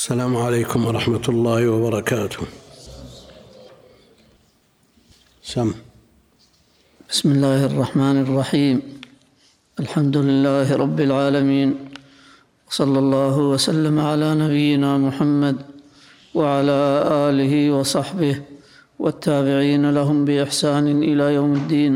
السلام 0.00 0.36
عليكم 0.36 0.86
ورحمة 0.86 1.26
الله 1.28 1.68
وبركاته. 1.68 2.40
سم. 5.42 5.72
بسم 7.10 7.32
الله 7.32 7.66
الرحمن 7.66 8.16
الرحيم. 8.24 8.76
الحمد 9.80 10.16
لله 10.16 10.76
رب 10.76 11.00
العالمين. 11.00 11.68
صلى 12.70 12.98
الله 12.98 13.38
وسلم 13.38 13.98
على 14.00 14.34
نبينا 14.34 14.98
محمد 14.98 15.56
وعلى 16.34 16.80
آله 17.28 17.70
وصحبه 17.70 18.42
والتابعين 18.98 19.90
لهم 19.90 20.24
بإحسان 20.24 21.02
إلى 21.02 21.34
يوم 21.34 21.52
الدين. 21.52 21.94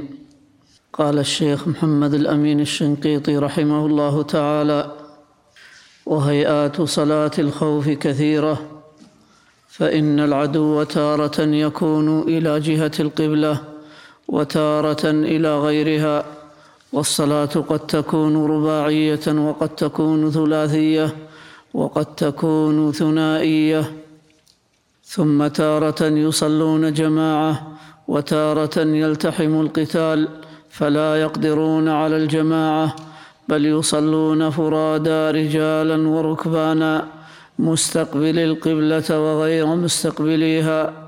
قال 0.93 1.19
الشيخ 1.19 1.69
محمد 1.69 2.15
الأمين 2.15 2.61
الشنقيطي 2.61 3.37
رحمه 3.37 3.87
الله 3.87 4.23
تعالى 4.23 5.04
وهيئات 6.07 6.83
صلاة 6.83 7.31
الخوف 7.39 7.89
كثيرة 7.89 8.75
فإن 9.69 10.21
العدو 10.21 10.83
تارة 10.83 11.41
يكون 11.41 12.23
إلى 12.23 12.61
جهة 12.61 12.93
القبلة 13.01 13.61
وتارة 14.29 15.11
إلى 15.11 15.59
غيرها 15.59 16.25
والصلاة 16.93 17.45
قد 17.45 17.79
تكون 17.79 18.47
رباعية 18.47 19.27
وقد 19.29 19.69
تكون 19.69 20.31
ثلاثية 20.31 21.17
وقد 21.75 22.07
تكون 22.15 22.93
ثنائية. 22.93 23.93
ثم 25.05 25.47
تارة 25.47 26.05
يصلون 26.05 26.93
جماعة 26.93 27.73
وتارة 28.09 28.79
يلتحم 28.79 29.61
القتال 29.61 30.29
فلا 30.71 31.21
يقدرون 31.21 31.89
على 31.89 32.17
الجماعة 32.17 32.97
بل 33.49 33.67
يصلون 33.67 34.51
فرادى 34.51 35.31
رجالا 35.31 36.09
وركبانا 36.09 37.09
مستقبل 37.59 38.39
القبلة 38.39 39.21
وغير 39.21 39.67
مستقبليها. 39.67 41.05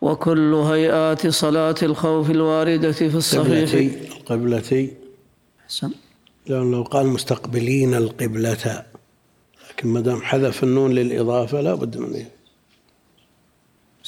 وكل 0.00 0.54
هيئات 0.54 1.26
صلاة 1.26 1.74
الخوف 1.82 2.30
الواردة 2.30 2.92
في 2.92 3.16
الصحيح. 3.16 3.46
قبلتي 3.46 4.08
القبلتي. 4.08 4.92
حسن 5.66 5.90
لأن 6.46 6.70
لو 6.70 6.82
قال 6.82 7.06
مستقبلين 7.06 7.94
القبلة 7.94 8.84
لكن 9.70 9.88
ما 9.88 10.00
دام 10.00 10.22
حذف 10.22 10.64
النون 10.64 10.92
للإضافة 10.92 11.60
لا 11.60 11.74
بد 11.74 11.96
من. 11.96 12.24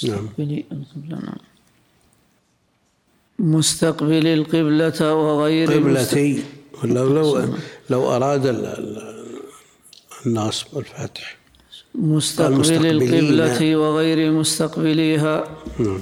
نعم. 0.04 0.28
مستقبل 3.38 4.26
القبلة 4.26 4.28
نعم. 4.28 4.38
القبلة 4.38 5.14
وغير 5.14 5.72
قبلتي. 5.72 6.42
لو 6.84 7.08
لو 7.08 7.44
لو 7.90 8.10
أراد 8.16 8.46
ال- 8.46 8.66
ال- 8.66 9.16
النصب 10.26 10.66
والفتح 10.72 11.36
مستقبل. 11.94 12.86
القبلة 12.86 13.76
وغير 13.76 14.32
مستقبليها. 14.32 15.44
نعم. 15.78 16.00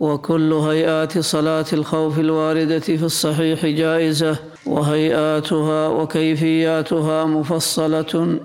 وكل 0.00 0.52
هيئات 0.52 1.18
صلاة 1.18 1.64
الخوف 1.72 2.18
الواردة 2.18 2.78
في 2.78 3.02
الصحيح 3.02 3.66
جائزة 3.66 4.36
وهيئاتها 4.66 5.88
وكيفياتها 5.88 7.24
مفصلة 7.24 8.38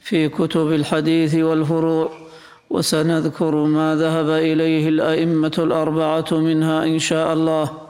في 0.00 0.28
كتب 0.28 0.72
الحديث 0.72 1.34
والفروع. 1.34 2.10
وسنذكر 2.70 3.54
ما 3.54 3.96
ذهب 3.96 4.28
إليه 4.30 4.88
الأئمة 4.88 5.52
الأربعة 5.58 6.26
منها 6.32 6.84
إن 6.84 6.98
شاء 6.98 7.32
الله. 7.32 7.85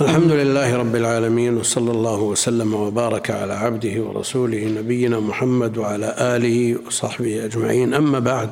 الحمد 0.00 0.32
لله 0.32 0.76
رب 0.76 0.96
العالمين 0.96 1.56
وصلى 1.56 1.90
الله 1.90 2.20
وسلم 2.20 2.74
وبارك 2.74 3.30
على 3.30 3.52
عبده 3.52 4.00
ورسوله 4.02 4.64
نبينا 4.64 5.20
محمد 5.20 5.76
وعلى 5.78 6.14
آله 6.18 6.86
وصحبه 6.86 7.44
أجمعين. 7.44 7.94
أما 7.94 8.18
بعد 8.18 8.50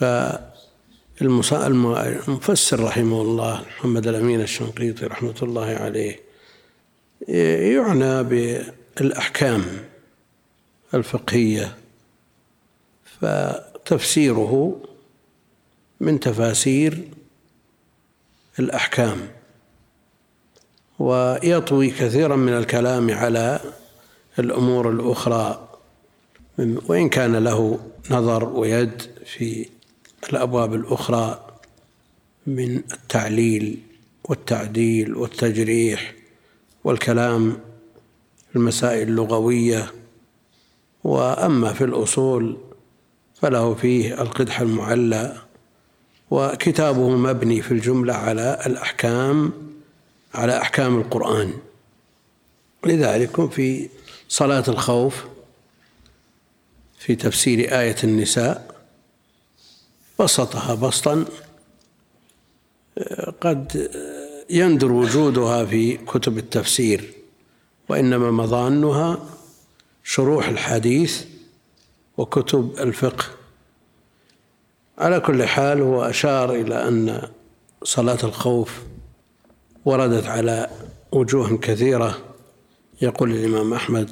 فالمص- 0.00 1.52
الم- 1.52 1.96
المفسر 2.28 2.80
رحمه 2.84 3.22
الله 3.22 3.62
محمد 3.78 4.06
الأمين 4.06 4.40
الشنقيطي 4.40 5.06
رحمة 5.06 5.34
الله 5.42 5.66
عليه 5.66 6.20
يعنى 7.74 8.22
بالأحكام 8.22 9.64
الفقهية 10.94 11.76
فتفسيره 13.20 14.80
من 16.00 16.20
تفاسير 16.20 16.98
الأحكام. 18.58 19.28
ويطوي 21.02 21.90
كثيرا 21.90 22.36
من 22.36 22.52
الكلام 22.52 23.10
على 23.10 23.60
الأمور 24.38 24.90
الأخرى 24.90 25.68
وإن 26.58 27.08
كان 27.08 27.36
له 27.36 27.78
نظر 28.10 28.44
ويد 28.44 29.02
في 29.26 29.66
الأبواب 30.32 30.74
الأخرى 30.74 31.46
من 32.46 32.76
التعليل 32.76 33.78
والتعديل 34.24 35.14
والتجريح 35.14 36.14
والكلام 36.84 37.58
المسائل 38.56 39.08
اللغوية. 39.08 39.92
وأما 41.04 41.72
في 41.72 41.84
الأصول 41.84 42.56
فله 43.40 43.74
فيه 43.74 44.22
القدح 44.22 44.60
المعلى 44.60 45.36
وكتابه 46.30 47.08
مبني 47.08 47.62
في 47.62 47.72
الجملة 47.72 48.14
على 48.14 48.62
الأحكام 48.66 49.71
على 50.34 50.56
أحكام 50.60 51.00
القرآن. 51.00 51.52
لذلك 52.86 53.50
في 53.50 53.88
صلاة 54.28 54.64
الخوف 54.68 55.24
في 56.98 57.14
تفسير 57.14 57.80
آية 57.80 57.96
النساء 58.04 58.82
بسطها 60.20 60.74
بسطا 60.74 61.24
قد 63.40 63.90
يندر 64.50 64.92
وجودها 64.92 65.64
في 65.64 65.96
كتب 65.96 66.38
التفسير 66.38 67.12
وإنما 67.88 68.30
مظانها 68.30 69.26
شروح 70.04 70.48
الحديث 70.48 71.24
وكتب 72.16 72.74
الفقه. 72.78 73.24
على 74.98 75.20
كل 75.20 75.44
حال 75.44 75.80
هو 75.80 76.02
أشار 76.02 76.54
إلى 76.54 76.88
أن 76.88 77.28
صلاة 77.82 78.18
الخوف 78.24 78.82
وردت 79.84 80.26
على 80.26 80.70
وجوه 81.12 81.56
كثيرة. 81.56 82.18
يقول 83.02 83.30
الإمام 83.30 83.74
أحمد 83.74 84.10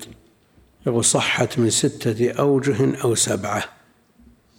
يقول 0.87 1.05
صحت 1.05 1.59
من 1.59 1.71
ستة 1.71 2.33
أوجه 2.33 3.03
أو 3.03 3.15
سبعة. 3.15 3.65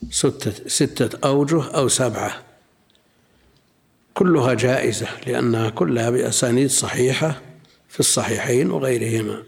ستة, 0.10 0.68
ستة 0.68 1.28
أوجه 1.28 1.64
أو 1.64 1.88
سبعة. 1.88 2.44
كلها 4.14 4.54
جائزة 4.54 5.08
لأنها 5.28 5.70
كلها 5.70 6.10
بأسانيد 6.10 6.70
صحيحة 6.70 7.42
في 7.90 8.00
الصحيحين 8.00 8.72
وغيرهما. 8.72 9.44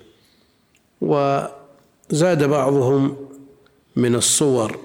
وزاد 1.02 2.44
بعضهم 2.44 3.18
من 3.96 4.16
الصور 4.16 4.80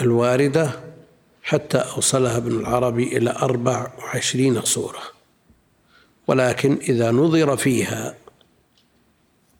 الواردة 0.00 0.70
حتى 1.42 1.78
أوصلها 1.78 2.36
ابن 2.36 2.60
العربي 2.60 3.16
إلى 3.16 3.30
أربع 3.30 3.92
وعشرين 3.98 4.62
صورة. 4.62 5.19
ولكن 6.30 6.78
إذا 6.88 7.10
نظر 7.10 7.56
فيها 7.56 8.14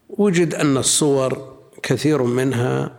وجد 0.08 0.54
أن 0.54 0.76
الصور 0.76 1.56
كثير 1.82 2.22
منها 2.22 2.96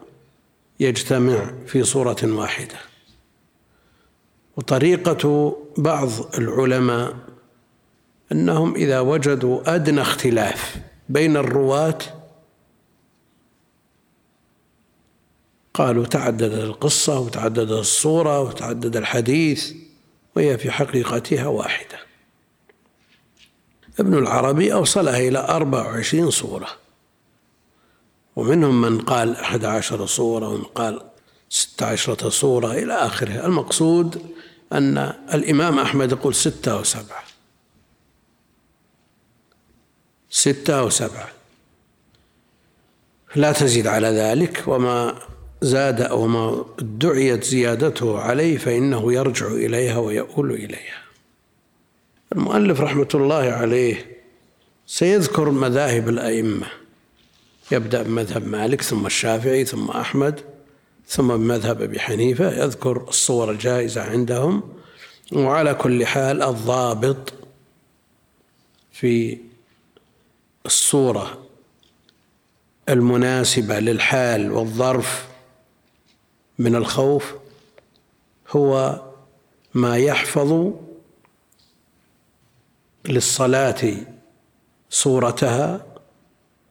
يجتمع 0.80 1.54
في 1.68 1.84
صورة 1.84 2.18
واحدة. 2.24 2.76
وطريقة 4.58 5.56
بعض 5.78 6.10
العلماء 6.38 7.16
أنهم 8.32 8.76
إذا 8.76 9.00
وجدوا 9.00 9.76
أدنى 9.76 10.02
اختلاف 10.02 10.76
بين 11.10 11.38
الرواة 11.38 11.98
قالوا 15.74 16.06
تعددت 16.06 16.64
القصة 16.64 17.20
وتعددت 17.20 17.72
الصورة 17.72 18.42
وتعدد 18.42 18.96
الحديث 18.96 19.74
وهي 20.36 20.58
في 20.58 20.72
حقيقتها 20.72 21.48
واحدة. 21.48 22.11
ابن 24.00 24.18
العربي 24.18 24.74
أوصلها 24.74 25.18
إلى 25.18 25.40
أربع 25.40 25.86
وعشرين 25.86 26.30
صورة. 26.30 26.68
ومنهم 28.36 28.82
من 28.82 29.02
قال 29.02 29.36
أحد 29.36 29.66
عشر 29.66 30.06
صورة 30.06 30.48
ومن 30.48 30.64
قال 30.64 31.02
ست 31.50 31.84
عشرة 31.84 32.30
صورة 32.30 32.72
إلى 32.72 32.94
آخره. 32.94 33.46
المقصود 33.46 34.22
أن 34.74 34.98
الإمام 35.34 35.80
أحمد 35.80 36.12
يقول 36.12 36.36
ستة 36.36 36.72
أو 36.72 36.84
سبعة 36.84 37.24
ستة 40.30 40.80
أو 40.80 40.90
سبعة 40.90 41.30
لا 43.36 43.52
تزيد 43.52 43.88
على 43.88 44.08
ذلك 44.08 44.64
وما 44.68 45.20
زاد 45.62 46.02
أو 46.02 46.28
ما 46.28 46.66
ادعيت 46.80 47.44
زيادته 47.44 48.20
عليه 48.20 48.58
فإنه 48.58 49.14
يرجع 49.14 49.48
إليها 49.48 49.98
ويؤول 49.98 50.52
إليها. 50.52 51.01
المؤلف 52.36 52.82
رحمة 52.82 53.08
الله 53.14 53.36
عليه 53.36 54.22
سيذكر 54.88 55.50
مذاهب 55.50 56.10
الأئمة. 56.10 56.68
يبدأ 57.72 58.04
بمذهب 58.04 58.48
مالك 58.48 58.82
ثم 58.82 59.06
الشافعي 59.06 59.66
ثم 59.66 59.90
أحمد 59.90 60.42
ثم 61.08 61.28
بمذهب 61.28 61.82
أبي 61.82 62.00
حنيفة. 62.00 62.64
يذكر 62.64 63.06
الصور 63.08 63.52
الجائزة 63.52 64.02
عندهم. 64.02 64.64
وعلى 65.34 65.74
كل 65.74 66.06
حال 66.06 66.42
الضابط 66.42 67.34
في 68.92 69.38
الصورة 70.66 71.46
المناسبة 72.90 73.80
للحال 73.80 74.52
والظرف 74.52 75.28
من 76.60 76.76
الخوف 76.76 77.34
هو 78.50 79.02
ما 79.74 79.98
يحفظ 79.98 80.74
للصلاة 83.06 83.94
صورتها 84.90 85.86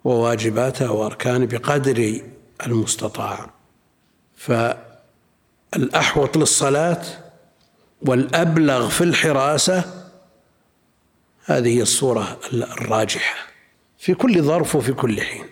وواجباتها 0.05 0.91
وأركانها 0.91 1.47
بقدر 1.47 2.23
المستطاع. 2.67 3.51
فالأحوط 4.37 6.37
للصلاة 6.37 7.03
والأبلغ 8.03 8.89
في 8.89 9.05
الحراسة 9.05 9.85
هذه 11.45 11.81
الصورة 11.81 12.39
الراجحة. 12.53 13.47
في 13.99 14.15
كل 14.15 14.43
ظرف 14.43 14.77
وفي 14.77 14.93
كل 14.93 15.21
حين 15.21 15.45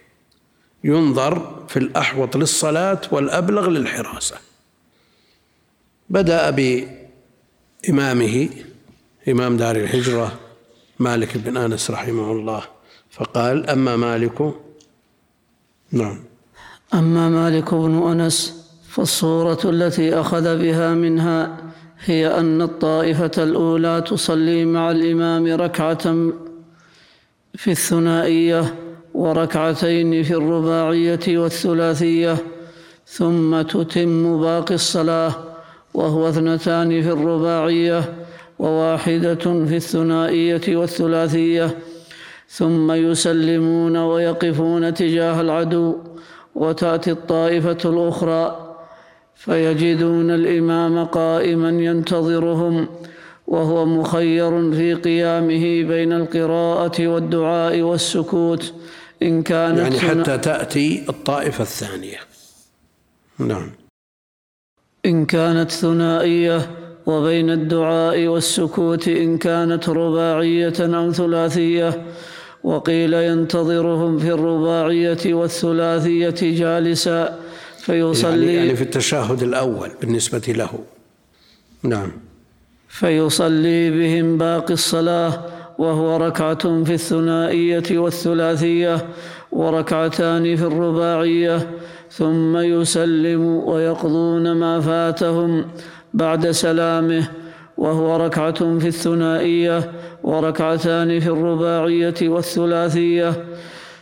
ينظر 0.84 1.64
في 1.68 1.78
الأحوط 1.78 2.36
للصلاة 2.36 3.00
والأبلغ 3.12 3.68
للحراسة. 3.68 4.36
بدأ 6.10 6.50
بإمامه 6.50 8.48
إمام 9.28 9.56
دار 9.56 9.76
الهجرة 9.76 10.40
مالك 10.98 11.38
بن 11.38 11.56
أنس 11.56 11.90
رحمه 11.90 12.32
الله. 12.32 12.62
فقال 13.10 13.70
أما 13.70 13.96
مالك؟ 13.96 14.54
نعم. 15.92 16.18
أما 16.94 17.28
مالك 17.28 17.74
بن 17.74 18.02
أنس 18.10 18.66
فالصورة 18.88 19.58
التي 19.64 20.14
أخذ 20.14 20.58
بها 20.58 20.94
منها 20.94 21.56
هي 22.04 22.40
أن 22.40 22.62
الطائفة 22.62 23.30
الأولى 23.38 24.04
تصلي 24.06 24.64
مع 24.64 24.90
الإمام 24.90 25.46
ركعة 25.46 26.02
في 27.54 27.70
الثنائية 27.70 28.74
وركعتين 29.14 30.22
في 30.22 30.34
الرباعية 30.34 31.38
والثلاثية 31.38 32.36
ثم 33.06 33.62
تتم 33.62 34.40
باقي 34.40 34.74
الصلاة 34.74 35.34
وهو 35.94 36.28
اثنتان 36.28 37.02
في 37.02 37.08
الرباعية 37.12 38.14
وواحدة 38.58 39.34
في 39.34 39.76
الثنائية 39.76 40.76
والثلاثية 40.76 41.78
ثم 42.48 42.92
يسلمون 42.92 43.96
ويقفون 43.96 44.94
تجاه 44.94 45.40
العدو 45.40 45.96
وتأتي 46.54 47.10
الطائفة 47.10 47.78
الأخرى 47.84 48.74
فيجدون 49.34 50.30
الإمام 50.30 51.04
قائما 51.04 51.68
ينتظرهم 51.68 52.88
وهو 53.46 53.86
مخير 53.86 54.72
في 54.72 54.94
قيامه 54.94 55.82
بين 55.82 56.12
القراءة 56.12 57.06
والدعاء 57.06 57.80
والسكوت 57.80 58.74
إن 59.22 59.42
كانت 59.42 59.78
يعني 59.78 60.00
حتى 60.00 60.38
تأتي 60.38 61.04
الطائفة 61.08 61.62
الثانية. 61.62 62.18
نعم. 63.38 63.70
إن 65.06 65.26
كانت 65.26 65.70
ثنائية 65.70 66.70
وبين 67.08 67.50
الدعاء 67.50 68.26
والسكوت 68.26 69.08
إن 69.08 69.38
كانت 69.38 69.88
رباعية 69.88 70.78
أو 70.80 71.12
ثلاثية 71.12 72.02
وقيل 72.64 73.14
ينتظرهم 73.14 74.18
في 74.18 74.32
الرباعية 74.32 75.34
والثلاثية 75.34 76.40
جالسا 76.42 77.38
فيصلي 77.78 78.46
يعني, 78.46 78.54
يعني 78.54 78.76
في 78.76 78.82
التشهد 78.82 79.42
الأول 79.42 79.90
بالنسبة 80.00 80.42
له. 80.48 80.70
نعم. 81.82 82.12
فيصلي 82.88 83.90
بهم 83.90 84.38
باقي 84.38 84.74
الصلاة 84.74 85.44
وهو 85.78 86.16
ركعة 86.16 86.84
في 86.84 86.94
الثنائية 86.94 87.98
والثلاثية 87.98 89.06
وركعتان 89.52 90.56
في 90.56 90.62
الرباعية 90.62 91.70
ثم 92.10 92.56
يسلم 92.56 93.44
ويقضون 93.44 94.52
ما 94.52 94.80
فاتهم 94.80 95.64
بعد 96.14 96.50
سلامه 96.50 97.28
وهو 97.76 98.16
ركعة 98.16 98.78
في 98.78 98.88
الثنائية 98.88 99.92
وركعتان 100.22 101.20
في 101.20 101.26
الرباعية 101.26 102.14
والثلاثية. 102.22 103.44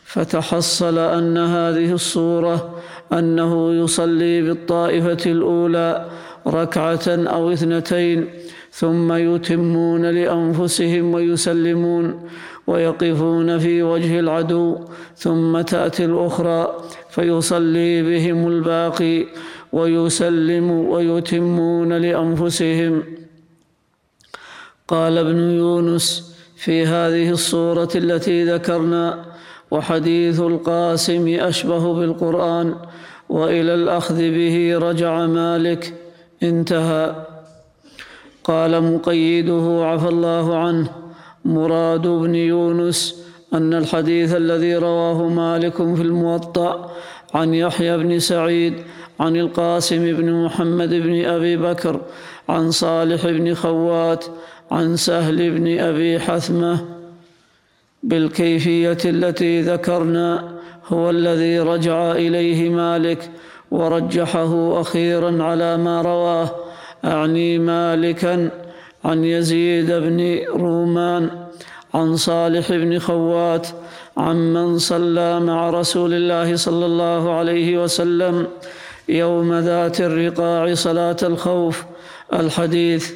فتحصل 0.05 0.99
أن 0.99 1.39
هذه 1.39 1.93
الصورة 1.93 2.75
أنه 3.13 3.75
يصلي 3.75 4.43
بالطائفة 4.43 5.33
الأولى 5.33 6.07
ركعة 6.47 7.09
أو 7.09 7.53
اثنتين 7.53 8.29
ثم 8.71 9.13
يتمون 9.13 10.03
لأنفسهم 10.07 11.15
ويسلمون 11.15 12.29
ويقفون 12.67 13.59
في 13.59 13.83
وجه 13.83 14.21
العدو 14.21 14.79
ثم 15.17 15.61
تأتي 15.61 16.05
الأخرى 16.05 16.77
فيصلي 17.11 18.03
بهم 18.03 18.49
الباقي. 18.49 19.27
ويسلم 19.77 20.71
ويتمون 20.71 21.93
لأنفسهم. 21.93 23.03
قال 24.89 25.19
ابن 25.19 25.39
يونس 25.39 26.37
في 26.57 26.87
هذه 26.87 27.31
الصورة 27.31 27.89
التي 27.95 28.45
ذكرنا 28.45 29.25
وحديث 29.71 30.41
القاسم 30.41 31.37
أشبه 31.41 31.95
بالقرآن 31.95 32.75
وإلى 33.29 33.75
الأخذ 33.75 34.19
به 34.19 34.79
رجع 34.79 35.27
مالك. 35.27 35.95
انتهى. 36.43 37.27
قال 38.45 38.73
مقيده 38.95 39.81
عفى 39.85 40.09
الله 40.09 40.57
عنه. 40.59 40.89
مراد 41.45 42.07
بن 42.07 42.35
يونس 42.35 43.01
أن 43.55 43.75
الحديث 43.75 44.35
الذي 44.35 44.77
رواه 44.77 45.29
مالك 45.29 45.77
في 45.77 46.03
الموطأ 46.03 46.91
عن 47.35 47.55
يحيى 47.55 47.97
بن 47.97 48.19
سعيد 48.19 48.75
عن 49.21 49.37
القاسم 49.37 50.17
بن 50.17 50.45
محمد 50.45 50.89
بن 50.89 51.25
أبي 51.25 51.57
بكر 51.57 52.01
عن 52.49 52.71
صالح 52.71 53.27
بن 53.27 53.55
خوات 53.55 54.25
عن 54.71 54.97
سهل 54.97 55.51
بن 55.51 55.79
أبي 55.79 56.19
حثمة. 56.19 56.85
بالكيفية 58.03 58.99
التي 59.05 59.63
ذكرنا 59.63 60.57
هو 60.89 61.11
الذي 61.11 61.61
رجع 61.61 62.13
إليه 62.13 62.71
مالك 62.71 63.31
ورجحه 63.71 64.81
أخيرا 64.81 65.43
على 65.43 65.77
ما 65.77 66.03
رواه. 66.03 66.51
أعني 67.05 67.59
مالكا 67.59 68.51
عن 69.05 69.25
يزيد 69.25 69.93
بن 69.93 70.39
رومان 70.49 71.31
عن 71.95 72.17
صالح 72.17 72.73
بن 72.73 72.99
خوات 72.99 73.67
عمن 74.17 74.79
صلى 74.79 75.41
مع 75.41 75.71
رسول 75.71 76.15
الله 76.15 76.57
صلى 76.57 76.87
الله 76.87 77.35
عليه 77.35 77.83
وسلم. 77.83 78.47
يوم 79.09 79.59
ذات 79.59 80.01
الرقاع 80.01 80.75
صلاة 80.75 81.17
الخوف 81.23 81.85
الحديث 82.33 83.13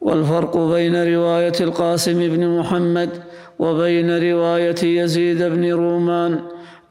والفرق 0.00 0.56
بين 0.56 1.14
رواية 1.14 1.52
القاسم 1.60 2.18
بن 2.18 2.58
محمد 2.58 3.10
وبين 3.58 4.32
رواية 4.32 4.82
يزيد 4.82 5.42
بن 5.42 5.72
رومان 5.72 6.40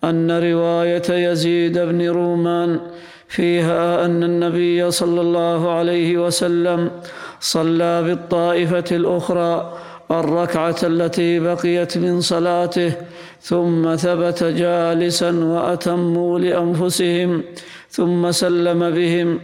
أن 0.04 0.32
رواية 0.32 1.10
يزيد 1.10 1.80
بن 1.80 2.10
رومان 2.10 2.80
فيها 3.28 4.06
أن 4.06 4.24
النبي 4.24 4.92
صلى 4.92 5.22
الله 5.22 5.72
عليه 5.72 6.18
وسلم 6.18 6.92
صلى 7.40 8.04
بالطائفة 8.04 8.84
الأخرى 8.92 9.78
الركعة 10.12 10.76
التي 10.84 11.40
بقيت 11.40 11.98
من 11.98 12.22
صلاته 12.22 12.94
ثم 13.42 13.96
ثبت 13.96 14.44
جالسا 14.44 15.32
وأتموا 15.32 16.40
لأنفسهم 16.40 17.44
ثم 17.92 18.32
سلم 18.32 18.90
بهم. 18.92 19.40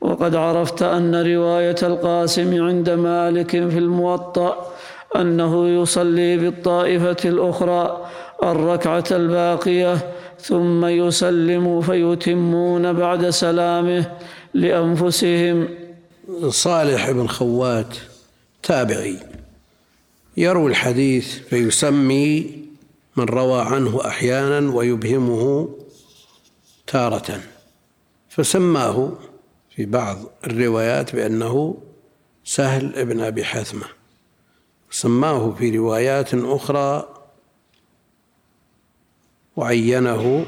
وقد 0.00 0.34
عرفت 0.34 0.82
أن 0.82 1.14
رواية 1.14 1.76
القاسم 1.82 2.62
عند 2.62 2.90
مالك 2.90 3.50
في 3.50 3.78
الموطأ 3.78 4.72
أنه 5.16 5.68
يصلي 5.68 6.36
بالطائفة 6.36 7.16
الأخرى 7.24 8.06
الركعة 8.42 9.04
الباقية 9.10 10.10
ثم 10.40 10.86
يسلم 10.86 11.80
فيتمون 11.80 12.92
بعد 12.92 13.30
سلامه 13.30 14.10
لأنفسهم. 14.54 15.68
صالح 16.48 17.10
بن 17.10 17.26
خوات 17.26 17.96
تابعي. 18.62 19.18
يروي 20.36 20.70
الحديث 20.70 21.38
فيسمي 21.38 22.50
من 23.16 23.24
روى 23.24 23.60
عنه 23.60 24.00
أحيانا 24.06 24.74
ويبهمه 24.74 25.68
تارة. 26.86 27.40
فسماه 28.36 29.12
في 29.76 29.86
بعض 29.86 30.18
الروايات 30.46 31.16
بأنه 31.16 31.82
سهل 32.44 33.04
بن 33.04 33.20
أبي 33.20 33.44
حثمة. 33.44 33.86
سماه 34.90 35.50
في 35.50 35.76
روايات 35.78 36.34
أخرى 36.34 37.08
وعينه 39.56 40.46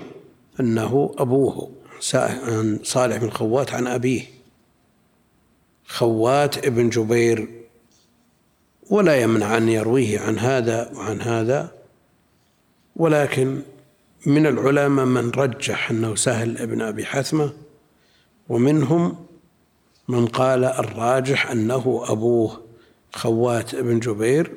أنه 0.61 1.15
أبوه 1.19 1.71
عن 2.15 2.79
صالح 2.83 3.17
بن 3.17 3.31
خوات 3.31 3.75
عن 3.75 3.87
أبيه. 3.87 4.23
خوات 5.87 6.67
ابن 6.67 6.89
جبير 6.89 7.49
ولا 8.91 9.17
يمنع 9.17 9.57
أن 9.57 9.69
يرويه 9.69 10.21
عن 10.21 10.39
هذا 10.39 10.93
وعن 10.95 11.21
هذا 11.21 11.73
ولكن 12.97 13.63
من 14.27 14.47
العلماء 14.47 15.07
من 15.07 15.31
رجح 15.31 15.91
أنه 15.91 16.15
سهل 16.15 16.59
ابن 16.59 16.83
أبي 16.83 17.07
حثمة 17.07 17.66
ومنهم 18.49 19.17
من 20.09 20.27
قال 20.27 20.65
الراجح 20.65 21.51
أنه 21.51 22.05
أبوه 22.09 22.61
خوات 23.13 23.75
ابن 23.75 24.01
جبير 24.01 24.53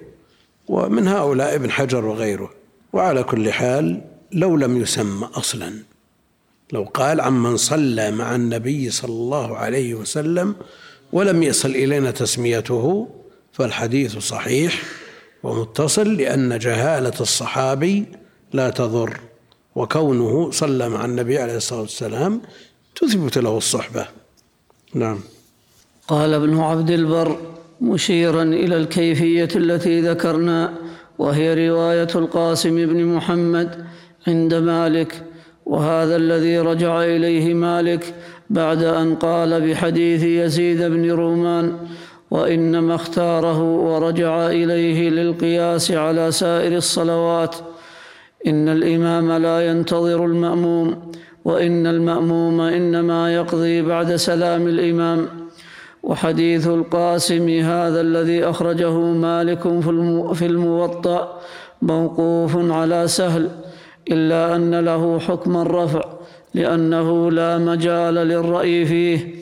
ومن 0.68 1.08
هؤلاء 1.08 1.56
ابن 1.56 1.72
حجر 1.72 2.06
وغيره. 2.06 2.50
وعلى 2.94 3.24
كل 3.24 3.52
حال 3.52 4.02
لو 4.32 4.58
لم 4.58 4.82
يسمى 4.82 5.30
أصلا. 5.34 5.74
لو 6.74 6.84
قال 6.84 7.22
عمن 7.22 7.58
صلى 7.58 8.12
مع 8.12 8.36
النبي 8.36 8.90
صلى 8.90 9.12
الله 9.12 9.58
عليه 9.58 9.94
وسلم 9.96 10.56
ولم 11.14 11.44
يصل 11.44 11.70
إلينا 11.70 12.12
تسميته 12.12 13.08
فالحديث 13.54 14.18
صحيح 14.18 14.84
ومتصل 15.44 16.14
لأن 16.14 16.60
جهالة 16.60 17.20
الصحابي 17.20 18.06
لا 18.54 18.70
تضر. 18.70 19.20
وكونه 19.76 20.52
صلى 20.52 20.90
مع 20.90 21.06
النبي 21.06 21.38
عليه 21.38 21.58
الصلاة 21.58 21.82
والسلام 21.82 22.42
تثبت 22.96 23.38
له 23.38 23.58
الصحبة. 23.58 24.08
نعم. 24.94 25.20
قال 26.08 26.34
ابن 26.34 26.58
عبد 26.60 26.90
البر 26.90 27.38
مشيرا 27.82 28.44
إلى 28.44 28.78
الكيفية 28.78 29.50
التي 29.56 30.02
ذكرنا 30.02 30.74
وهي 31.18 31.70
رواية 31.70 32.08
القاسم 32.16 32.76
بن 32.76 33.06
محمد 33.06 33.86
عند 34.28 34.54
مالك 34.54 35.24
وهذا 35.66 36.16
الذي 36.16 36.60
رجع 36.60 37.04
إليه 37.04 37.54
مالك 37.54 38.14
بعد 38.50 38.84
أن 38.84 39.16
قال 39.16 39.70
بحديث 39.70 40.24
يزيد 40.24 40.82
بن 40.82 41.12
رومان 41.12 41.78
وإنما 42.32 42.96
اختاره 42.96 43.64
ورجع 43.64 44.48
إليه 44.48 45.10
للقياس 45.10 45.92
على 45.92 46.32
سائر 46.32 46.78
الصلوات 46.78 47.56
إن 48.48 48.70
الإمام 48.70 49.32
لا 49.32 49.68
ينتظر 49.68 50.26
المأموم 50.26 51.12
وإن 51.50 51.88
المأموم 51.88 52.62
إنما 52.62 53.34
يقضي 53.34 53.82
بعد 53.82 54.16
سلام 54.16 54.68
الإمام. 54.68 55.28
وحديث 56.04 56.68
القاسم 56.68 57.50
هذا 57.50 58.02
الذي 58.02 58.44
أخرجه 58.44 58.94
مالك 59.00 59.64
في 60.34 60.46
الموطأ 60.46 61.40
موقوف 61.82 62.72
على 62.72 63.08
سهل 63.08 63.50
إلا 64.12 64.56
أن 64.56 64.80
له 64.80 65.20
حكم 65.20 65.58
الرفع 65.58 66.04
لأنه 66.54 67.32
لا 67.32 67.58
مجال 67.58 68.14
للرأي 68.14 68.86
فيه. 68.86 69.36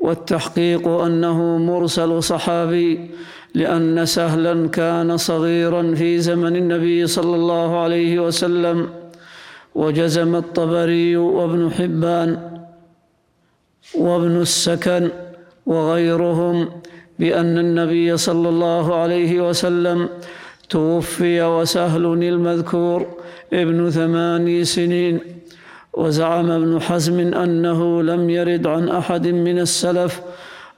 والتحقيق 0.00 0.88
أنه 0.88 1.58
مرسل 1.58 2.22
صحابي 2.22 3.10
لأن 3.54 4.06
سهلا 4.06 4.68
كان 4.68 5.16
صغيرا 5.16 5.94
في 5.94 6.18
زمن 6.18 6.56
النبي 6.56 7.06
صلى 7.06 7.36
الله 7.36 7.78
عليه 7.78 8.20
وسلم. 8.20 9.03
وجزم 9.74 10.36
الطبري 10.36 11.16
وابن 11.16 11.70
حبان 11.70 12.38
وابن 13.94 14.40
السكن 14.40 15.08
وغيرهم 15.66 16.68
بأن 17.18 17.58
النبي 17.58 18.16
صلى 18.16 18.48
الله 18.48 18.94
عليه 18.94 19.48
وسلم 19.48 20.08
توفي 20.70 21.42
وسهل 21.42 22.04
المذكور 22.04 23.06
ابن 23.52 23.90
ثماني 23.90 24.64
سنين. 24.64 25.20
وزعم 25.96 26.50
ابن 26.50 26.80
حزم 26.80 27.34
أنه 27.34 28.02
لم 28.02 28.30
يرد 28.30 28.66
عن 28.66 28.88
أحد 28.88 29.26
من 29.26 29.58
السلف 29.58 30.22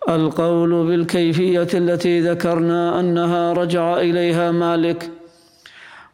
القول 0.08 0.86
بالكيفية 0.86 1.68
التي 1.74 2.20
ذكرنا 2.20 3.00
أنها 3.00 3.52
رجع 3.52 4.00
إليها 4.00 4.50
مالك 4.50 5.10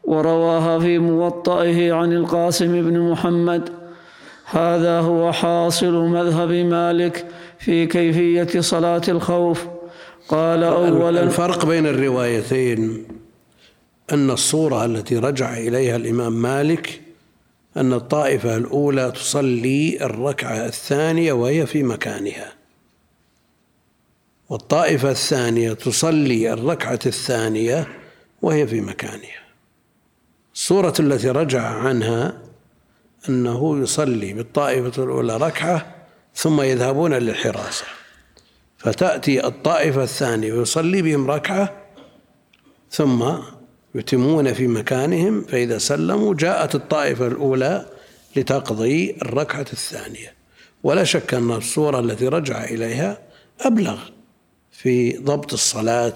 ورواها 0.05 0.79
في 0.79 0.99
موطئه 0.99 1.93
عن 1.93 2.13
القاسم 2.13 2.83
بن 2.83 3.01
محمد. 3.01 3.69
هذا 4.45 5.01
هو 5.01 5.33
حاصل 5.33 5.93
مذهب 5.93 6.51
مالك 6.51 7.27
في 7.59 7.87
كيفية 7.87 8.61
صلاة 8.61 9.03
الخوف. 9.09 9.67
قال 10.29 10.65
أولا 10.65 11.23
الفرق 11.23 11.67
بين 11.67 11.87
الروايتين 11.87 13.05
أن 14.13 14.31
الصورة 14.31 14.85
التي 14.85 15.19
رجع 15.19 15.57
إليها 15.57 15.97
الإمام 15.97 16.33
مالك 16.33 17.01
أن 17.77 17.93
الطائفة 17.93 18.57
الأولى 18.57 19.11
تصلي 19.11 19.99
الركعة 20.01 20.67
الثانية 20.67 21.33
وهي 21.33 21.67
في 21.67 21.83
مكانها. 21.83 22.53
والطائفة 24.49 25.11
الثانية 25.11 25.73
تصلي 25.73 26.53
الركعة 26.53 27.01
الثانية 27.07 27.89
وهي 28.43 28.67
في 28.67 28.81
مكانها. 28.81 29.42
الصورة 30.55 30.95
التي 31.01 31.29
رجع 31.29 31.63
عنها 31.63 32.39
أنه 33.29 33.79
يصلي 33.83 34.33
بالطائفة 34.33 35.05
الأولى 35.05 35.37
ركعة 35.37 35.95
ثم 36.35 36.61
يذهبون 36.61 37.15
للحراسة. 37.15 37.85
فتأتي 38.79 39.47
الطائفة 39.47 40.03
الثانية 40.03 40.53
ويصلي 40.53 41.03
بهم 41.03 41.31
ركعة 41.31 41.73
ثم 42.91 43.25
يتمون 43.95 44.53
في 44.53 44.67
مكانهم 44.67 45.43
فإذا 45.43 45.79
سلموا 45.79 46.35
جاءت 46.35 46.75
الطائفة 46.75 47.27
الأولى 47.27 47.87
لتقضي 48.37 49.17
الركعة 49.23 49.67
الثانية. 49.73 50.35
ولا 50.83 51.05
شك 51.05 51.35
أن 51.35 51.51
الصورة 51.51 52.01
التي 52.01 52.29
رجع 52.29 52.65
إليها 52.65 53.19
أبلغ 53.61 53.99
في 54.73 55.17
ضبط 55.17 55.53
الصلاة 55.53 56.15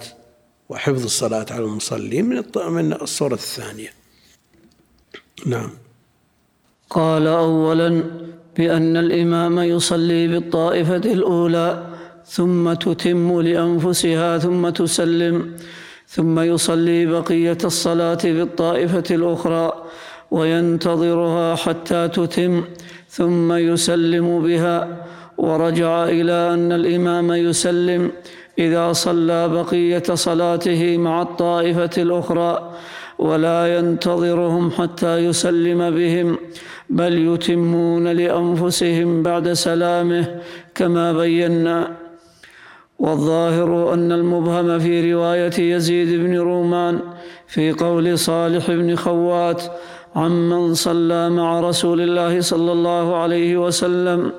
وحفظ 0.68 1.04
الصلاة 1.04 1.46
على 1.50 1.64
المصلين 1.64 2.44
من 2.68 2.92
الصورة 2.92 3.34
الثانية. 3.34 4.05
نعم. 5.46 5.70
قال 6.90 7.26
أولا 7.26 8.02
بأن 8.56 8.96
الإمام 8.96 9.58
يصلي 9.58 10.28
بالطائفة 10.28 10.96
الأولى 10.96 11.86
ثم 12.26 12.72
تتم 12.72 13.40
لأنفسها 13.40 14.38
ثم 14.38 14.68
تسلم 14.68 15.52
ثم 16.08 16.40
يصلي 16.40 17.06
بقية 17.06 17.58
الصلاة 17.64 18.18
بالطائفة 18.24 19.04
الأخرى 19.10 19.72
وينتظرها 20.30 21.54
حتى 21.56 22.08
تتم 22.08 22.64
ثم 23.08 23.52
يسلم 23.52 24.42
بها 24.42 25.06
ورجع 25.38 26.04
إلى 26.04 26.32
أن 26.32 26.72
الإمام 26.72 27.32
يسلم 27.32 28.12
إذا 28.58 28.92
صلى 28.92 29.48
بقية 29.48 30.14
صلاته 30.14 30.96
مع 30.96 31.22
الطائفة 31.22 31.90
الأخرى 31.98 32.72
ولا 33.18 33.78
ينتظرهم 33.78 34.70
حتى 34.70 35.18
يسلم 35.18 35.90
بهم 35.90 36.38
بل 36.90 37.18
يتمون 37.18 38.08
لأنفسهم 38.08 39.22
بعد 39.22 39.52
سلامه 39.52 40.40
كما 40.74 41.12
بينا. 41.12 42.06
والظاهر 42.98 43.94
أن 43.94 44.12
المبهم 44.12 44.78
في 44.78 45.12
رواية 45.12 45.58
يزيد 45.58 46.20
بن 46.20 46.38
رومان 46.38 47.00
في 47.46 47.72
قول 47.72 48.18
صالح 48.18 48.70
بن 48.70 48.96
خوات 48.96 49.62
عمن 50.16 50.74
صلى 50.74 51.30
مع 51.30 51.60
رسول 51.60 52.00
الله 52.00 52.40
صلى 52.40 52.72
الله 52.72 53.16
عليه 53.16 53.56
وسلم 53.56 54.32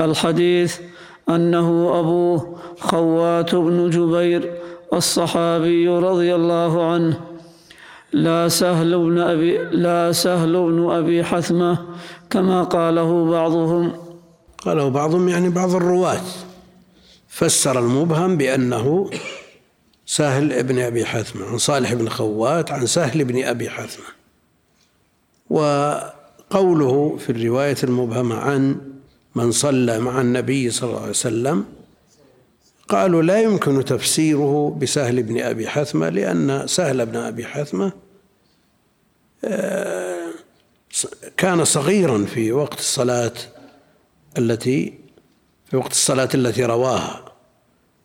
الحديث 0.00 0.80
أنه 1.28 1.98
أبوه 2.00 2.58
خوات 2.80 3.54
بن 3.54 3.90
جبير 3.90 4.52
الصحابي 4.92 5.88
رضي 5.88 6.34
الله 6.34 6.92
عنه 6.92 7.20
لا 8.12 8.48
سهل 8.48 8.98
بن 8.98 9.18
أبي 9.18 9.58
لا 9.58 10.12
سهل 10.12 10.52
بن 10.52 10.90
أبي 10.90 11.24
حثمة 11.24 11.78
كما 12.30 12.62
قاله 12.62 13.30
بعضهم. 13.30 13.92
قاله 14.58 14.88
بعضهم 14.88 15.28
يعني 15.28 15.48
بعض 15.48 15.74
الرواة. 15.74 16.20
فسر 17.28 17.78
المبهم 17.78 18.36
بأنه 18.36 19.10
سهل 20.06 20.52
ابن 20.52 20.78
أبي 20.78 21.04
حثمة 21.04 21.46
عن 21.46 21.58
صالح 21.58 21.94
بن 21.94 22.08
خوات 22.08 22.70
عن 22.70 22.86
سهل 22.86 23.24
بن 23.24 23.44
أبي 23.44 23.70
حثمة. 23.70 24.06
وقوله 25.50 27.16
في 27.16 27.30
الرواية 27.30 27.76
المبهمة 27.84 28.36
عن 28.36 28.80
من 29.34 29.52
صلى 29.52 29.98
مع 29.98 30.20
النبي 30.20 30.70
صلى 30.70 30.90
الله 30.90 31.00
عليه 31.00 31.10
وسلم 31.10 31.64
قالوا 32.88 33.22
لا 33.22 33.42
يمكن 33.42 33.84
تفسيره 33.84 34.78
بسهل 34.80 35.22
بن 35.22 35.40
أبي 35.40 35.68
حثمة 35.68 36.08
لأن 36.08 36.66
سهل 36.66 37.06
بن 37.06 37.16
أبي 37.16 37.44
حثمة 37.44 37.92
آه، 39.44 40.30
كان 41.36 41.64
صغيرا 41.64 42.24
في 42.24 42.52
وقت 42.52 42.78
الصلاة 42.78 43.32
التي 44.38 45.02
في 45.70 45.76
وقت 45.76 45.90
الصلاة 45.90 46.28
التي 46.34 46.64
رواها 46.64 47.24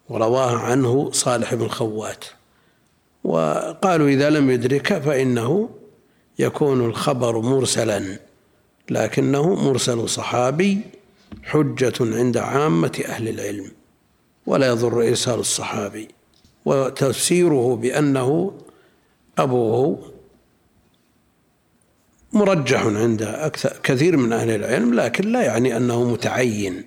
ورواها 0.09 0.57
عنه 0.57 1.11
صالح 1.11 1.53
بن 1.53 1.67
خوات. 1.67 2.25
وقالوا 3.23 4.07
إذا 4.09 4.29
لم 4.29 4.51
يدركه 4.51 4.99
فإنه 4.99 5.69
يكون 6.39 6.85
الخبر 6.85 7.39
مرسلا 7.39 8.19
لكنه 8.89 9.55
مرسل 9.69 10.09
صحابي 10.09 10.81
حجة 11.43 11.93
عند 12.01 12.37
عامة 12.37 13.03
أهل 13.05 13.29
العلم. 13.29 13.71
ولا 14.47 14.67
يضر 14.67 15.07
إرسال 15.07 15.39
الصحابي 15.39 16.07
وتفسيره 16.65 17.75
بأنه 17.75 18.53
أبوه 19.37 19.99
مرجح 22.33 22.85
عند 22.85 23.21
أكثر 23.21 23.73
كثير 23.83 24.17
من 24.17 24.33
أهل 24.33 24.49
العلم 24.49 24.93
لكن 24.93 25.31
لا 25.31 25.41
يعني 25.41 25.77
أنه 25.77 26.03
متعين 26.03 26.83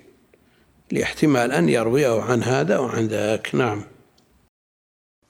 لاحتمال 0.93 1.53
أن 1.53 1.69
يرويه 1.69 2.23
عن 2.23 2.43
هذا 2.43 2.79
وعن 2.79 3.07
ذاك. 3.07 3.55
نعم. 3.55 3.83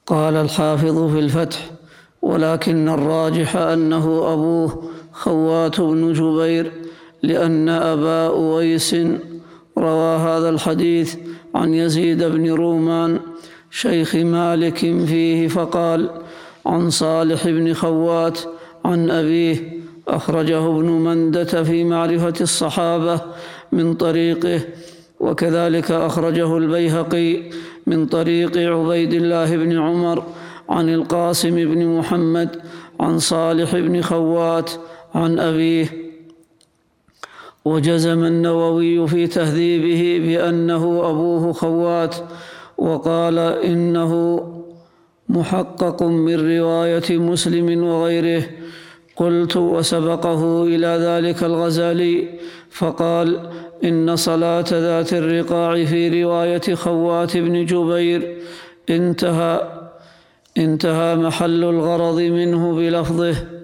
قال 0.07 0.37
الحافظ 0.37 1.13
في 1.13 1.19
الفتح 1.19 1.71
ولكن 2.23 2.89
الراجح 2.89 3.57
أنه 3.57 4.33
أبوه 4.33 4.91
خوات 5.13 5.81
بن 5.81 6.13
جبير 6.13 6.73
لأن 7.23 7.69
أبا 7.69 8.27
أويس 8.27 8.95
روى 9.79 10.17
هذا 10.17 10.49
الحديث 10.49 11.17
عن 11.55 11.75
يزيد 11.75 12.23
بن 12.23 12.51
رومان 12.51 13.21
شيخ 13.71 14.17
مالك 14.17 14.79
فيه 14.79 15.49
فقال 15.49 16.11
عن 16.67 16.91
صالح 16.91 17.49
بن 17.49 17.75
خوات 17.75 18.39
عن 18.85 19.11
أبيه 19.11 19.81
أخرجه 20.09 20.67
ابن 20.67 20.87
مندة 20.87 21.63
في 21.65 21.85
معرفة 21.85 22.35
الصحابة 22.41 23.21
من 23.73 23.95
طريقه 23.95 24.61
وكذلك 25.21 25.91
أخرجه 25.91 26.57
البيهقي 26.57 27.43
من 27.87 28.07
طريق 28.07 28.59
عبيد 28.59 29.13
الله 29.13 29.57
بن 29.57 29.79
عمر 29.79 30.25
عن 30.69 30.89
القاسم 30.89 31.55
بن 31.55 31.87
محمد 31.87 32.57
عن 33.01 33.19
صالح 33.19 33.77
بن 33.77 34.03
خوات 34.03 34.71
عن 35.15 35.39
أبيه 35.39 36.00
وجزم 37.65 38.25
النووي 38.25 39.09
في 39.09 39.27
تهذيبه 39.27 40.27
بأنه 40.27 41.11
أبوه 41.11 41.53
خوات 41.53 42.17
وقال 42.79 43.39
إنه 43.39 44.41
محقق 45.29 46.03
من 46.03 46.59
رواية 46.59 47.19
مسلم 47.19 47.83
وغيره. 47.85 48.43
قلت 49.17 49.57
وسبقه 49.57 50.65
إلى 50.65 50.87
ذلك 50.87 51.45
الغزالي 51.45 52.29
فقال 52.71 53.51
إن 53.85 54.17
صلاة 54.17 54.65
ذات 54.71 55.13
الرقاع 55.13 55.85
في 55.85 56.23
رواية 56.23 56.75
خوات 56.75 57.37
بن 57.37 57.67
جبير 57.67 58.37
انتهى 58.91 59.61
انتهى 60.59 61.17
محل 61.17 61.65
الغرض 61.65 62.21
منه 62.21 62.75
بلفظه. 62.75 63.60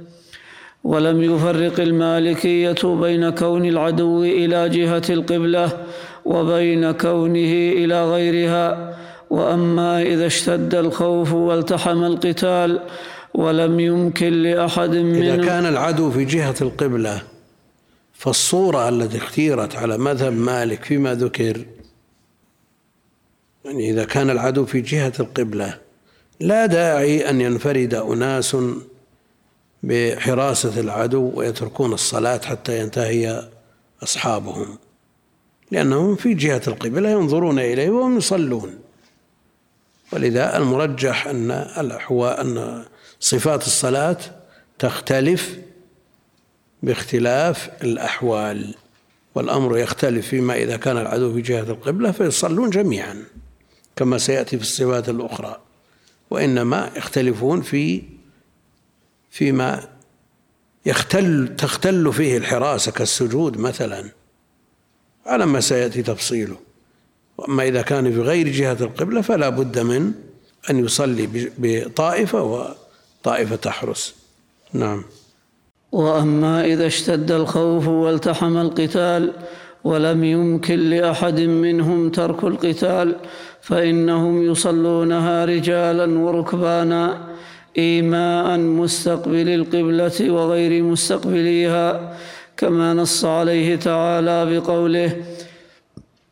ولم 0.86 1.22
يفرق 1.22 1.80
المالكية 1.80 2.82
بين 2.84 3.30
كون 3.30 3.64
العدو 3.64 4.24
إلى 4.24 4.68
جهة 4.68 5.02
القبلة 5.10 5.66
وبين 6.24 6.92
كونه 6.92 7.54
إلى 7.80 8.10
غيرها. 8.10 8.96
وأما 9.30 10.02
إذا 10.02 10.26
اشتد 10.26 10.74
الخوف 10.74 11.32
والتحم 11.32 12.04
القتال 12.04 12.80
ولم 13.34 13.80
يمكن 13.80 14.32
لأحد 14.32 14.90
منهم 14.90 15.22
إذا 15.22 15.44
كان 15.44 15.66
العدو 15.66 16.10
في 16.10 16.24
جهة 16.24 16.54
القبلة 16.60 17.22
فالصورة 18.12 18.88
التي 18.88 19.16
اختيرت 19.16 19.76
على 19.76 19.98
مذهب 19.98 20.32
مالك 20.32 20.84
فيما 20.84 21.14
ذكر 21.14 21.64
يعني 23.64 23.90
إذا 23.90 24.04
كان 24.04 24.30
العدو 24.30 24.64
في 24.64 24.80
جهة 24.80 25.12
القبلة 25.20 25.78
لا 26.40 26.66
داعي 26.66 27.30
أن 27.30 27.40
ينفرد 27.40 27.94
أناس 27.94 28.56
بحراسة 29.82 30.80
العدو 30.80 31.32
ويتركون 31.34 31.92
الصلاة 31.92 32.40
حتى 32.44 32.80
ينتهي 32.80 33.48
أصحابهم 34.02 34.78
لأنهم 35.70 36.16
في 36.16 36.34
جهة 36.34 36.62
القبلة 36.68 37.10
ينظرون 37.10 37.58
إليه 37.58 37.90
وهم 37.90 38.16
يصلون. 38.18 38.78
ولذا 40.12 40.56
المرجح 40.56 41.26
أن 41.26 41.50
الأحوال 41.50 42.36
أن 42.36 42.84
صفات 43.20 43.66
الصلاة 43.66 44.18
تختلف 44.78 45.58
باختلاف 46.82 47.70
الأحوال 47.82 48.74
والأمر 49.34 49.78
يختلف 49.78 50.28
فيما 50.28 50.54
إذا 50.54 50.76
كان 50.76 50.98
العدو 50.98 51.34
في 51.34 51.40
جهة 51.40 51.62
القبلة 51.62 52.10
فيصلون 52.10 52.70
جميعا 52.70 53.24
كما 53.96 54.18
سيأتي 54.18 54.56
في 54.56 54.62
الصفات 54.62 55.08
الأخرى 55.08 55.60
وإنما 56.30 56.90
يختلفون 56.96 57.62
في 57.62 58.02
فيما 59.36 59.88
يختل 60.86 61.56
تختل 61.58 62.12
فيه 62.12 62.36
الحراسة 62.36 62.92
كالسجود 62.92 63.58
مثلا. 63.58 64.04
على 65.26 65.46
ما 65.46 65.60
سيأتي 65.60 66.02
تفصيله. 66.02 66.56
وأما 67.38 67.62
إذا 67.62 67.82
كان 67.82 68.12
في 68.12 68.20
غير 68.20 68.48
جهة 68.48 68.76
القبلة 68.80 69.20
فلا 69.20 69.48
بد 69.48 69.78
من 69.78 70.12
أن 70.70 70.84
يصلي 70.84 71.50
بطائفة 71.58 72.42
وطائفة 73.22 73.56
تحرس. 73.56 74.14
نعم. 74.72 75.04
وأما 75.92 76.64
إذا 76.64 76.86
اشتد 76.86 77.30
الخوف 77.30 77.88
والتحم 77.88 78.56
القتال 78.56 79.32
ولم 79.84 80.24
يمكن 80.24 80.78
لأحد 80.78 81.40
منهم 81.40 82.10
ترك 82.10 82.44
القتال 82.44 83.16
فإنهم 83.62 84.42
يصلونها 84.42 85.44
رجالا 85.44 86.18
وركبانا. 86.18 87.35
إيماء 87.78 88.58
مستقبل 88.58 89.48
القبلة 89.48 90.30
وغير 90.30 90.82
مستقبليها 90.82 92.16
كما 92.56 92.94
نص 92.94 93.24
عليه 93.24 93.76
تعالى 93.76 94.60
بقوله 94.60 95.16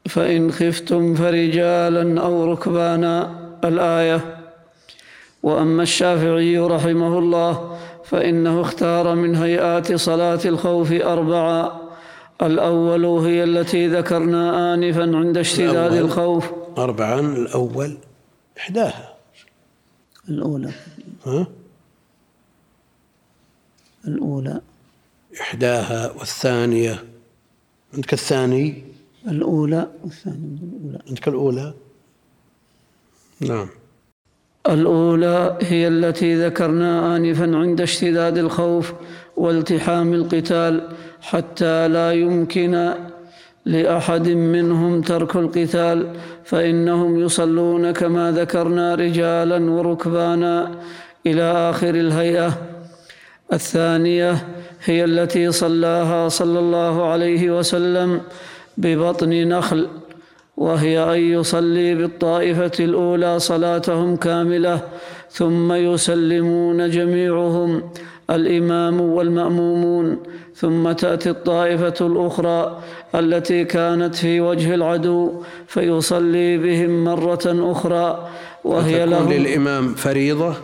فإن 0.08 0.52
خفتم 0.52 1.14
فرجالا 1.14 2.20
أو 2.20 2.52
ركبانا 2.52 3.30
الآية. 3.64 4.20
وأما 5.42 5.82
الشافعي 5.82 6.58
رحمه 6.58 7.18
الله 7.18 7.76
فإنه 8.04 8.60
اختار 8.60 9.14
من 9.14 9.34
هيئات 9.34 9.92
صلاة 9.92 10.40
الخوف 10.44 10.92
أربعة. 10.92 11.80
الأول 12.42 13.04
هي 13.04 13.44
التي 13.44 13.88
ذكرنا 13.88 14.74
آنفا 14.74 15.02
عند 15.02 15.38
اشتداد 15.38 15.92
الخوف. 15.92 16.44
أربعا 16.78 17.20
الأول 17.20 17.96
إحداها. 18.58 19.13
الأولى. 20.28 20.70
ها؟ 21.26 21.46
الأولى. 24.06 24.60
إحداها 25.40 26.12
والثانية. 26.12 27.04
عندك 27.94 28.12
الثاني 28.12 28.84
الأولى 29.28 29.88
والثانية. 30.04 30.58
الأولى. 30.62 30.98
عندك 31.08 31.28
الأولى 31.28 31.74
نعم. 33.40 33.68
الأولى 34.68 35.58
هي 35.62 35.88
التي 35.88 36.46
ذكرنا 36.46 37.16
آنفا 37.16 37.56
عند 37.56 37.80
اشتداد 37.80 38.38
الخوف 38.38 38.92
والتحام 39.36 40.14
القتال 40.14 40.88
حتى 41.20 41.88
لا 41.88 42.12
يمكن 42.12 42.94
لأحد 43.66 44.28
منهم 44.28 45.00
ترك 45.00 45.36
القتال 45.36 46.06
فإنهم 46.44 47.20
يصلون 47.20 47.90
كما 47.90 48.32
ذكرنا 48.32 48.94
رجالا 48.94 49.70
وركبانا 49.70 50.70
إلى 51.26 51.42
آخر 51.42 51.94
الهيئة. 51.94 52.52
الثانية 53.52 54.36
هي 54.84 55.04
التي 55.04 55.52
صلاها 55.52 56.28
صلى 56.28 56.58
الله 56.58 57.08
عليه 57.08 57.58
وسلم 57.58 58.20
ببطن 58.76 59.48
نخل 59.48 59.88
وهي 60.56 61.14
أن 61.14 61.18
يصلي 61.18 61.94
بالطائفة 61.94 62.72
الأولى 62.80 63.38
صلاتهم 63.38 64.16
كاملة 64.16 64.80
ثم 65.30 65.72
يسلمون 65.72 66.90
جميعهم 66.90 67.90
الإمام 68.30 69.00
والمأمومون 69.00 70.22
ثم 70.56 70.92
تأتي 70.92 71.30
الطائفة 71.30 72.06
الأخرى 72.06 72.82
التي 73.14 73.64
كانت 73.64 74.14
في 74.14 74.40
وجه 74.40 74.74
العدو 74.74 75.42
فيصلي 75.68 76.58
بهم 76.58 77.04
مرة 77.04 77.72
أخرى 77.72 78.30
وهي 78.64 79.06
لهم 79.06 79.32
للإمام 79.32 79.94
فريضة؟ 79.94 80.54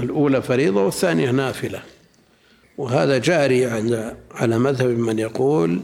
الأولى 0.00 0.42
فريضة 0.42 0.84
والثانية 0.84 1.30
نافلة. 1.30 1.80
وهذا 2.78 3.18
جاري 3.18 3.66
على 4.34 4.58
مذهب 4.58 4.98
من 4.98 5.18
يقول 5.18 5.80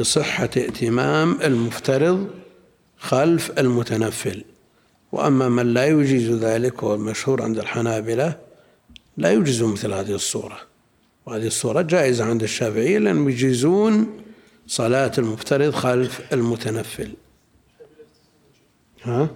بصحة 0.00 0.50
ائتمام 0.56 1.38
المفترض 1.44 2.26
خلف 2.98 3.58
المتنفل. 3.58 4.44
وأما 5.12 5.48
من 5.48 5.74
لا 5.74 5.86
يجيز 5.86 6.30
ذلك 6.30 6.84
هو 6.84 6.94
المشهور 6.94 7.42
عند 7.42 7.58
الحنابلة 7.58 8.43
لا 9.16 9.32
يجزم 9.32 9.72
مثل 9.72 9.92
هذه 9.92 10.14
الصورة 10.14 10.60
وهذه 11.26 11.46
الصورة 11.46 11.82
جائزة 11.82 12.24
عند 12.24 12.42
الشافعية 12.42 12.98
لأنهم 12.98 13.28
يجيزون 13.28 14.20
صلاة 14.66 15.12
المفترض 15.18 15.74
خلف 15.74 16.32
المتنفل 16.32 17.14
ها؟ 19.02 19.28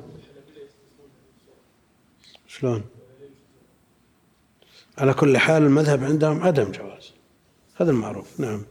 شلون؟ 2.48 2.84
على 4.98 5.14
كل 5.14 5.38
حال 5.38 5.62
المذهب 5.62 6.04
عندهم 6.04 6.42
عدم 6.42 6.72
جواز 6.72 7.12
هذا 7.74 7.90
المعروف 7.90 8.40
نعم 8.40 8.62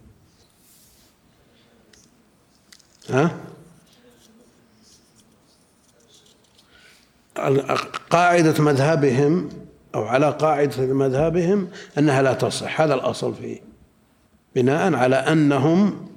ها؟ 3.09 3.37
قاعدة 8.09 8.63
مذهبهم 8.63 9.49
أو 9.95 10.03
على 10.03 10.29
قاعدة 10.29 10.85
مذهبهم 10.93 11.67
أنها 11.97 12.21
لا 12.21 12.33
تصح. 12.33 12.81
هذا 12.81 12.93
الأصل 12.93 13.33
فيه 13.35 13.61
بناء 14.55 14.93
على 14.93 15.15
أنهم 15.15 16.07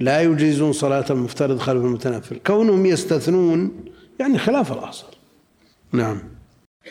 لا 0.00 0.20
يجيزون 0.20 0.72
صلاة 0.72 1.04
المفترض 1.10 1.58
خلف 1.58 1.84
المتنفل. 1.84 2.36
كونهم 2.46 2.86
يستثنون 2.86 3.70
يعني 4.20 4.38
خلاف 4.38 4.72
الأصل. 4.72 5.06
نعم. 5.92 6.18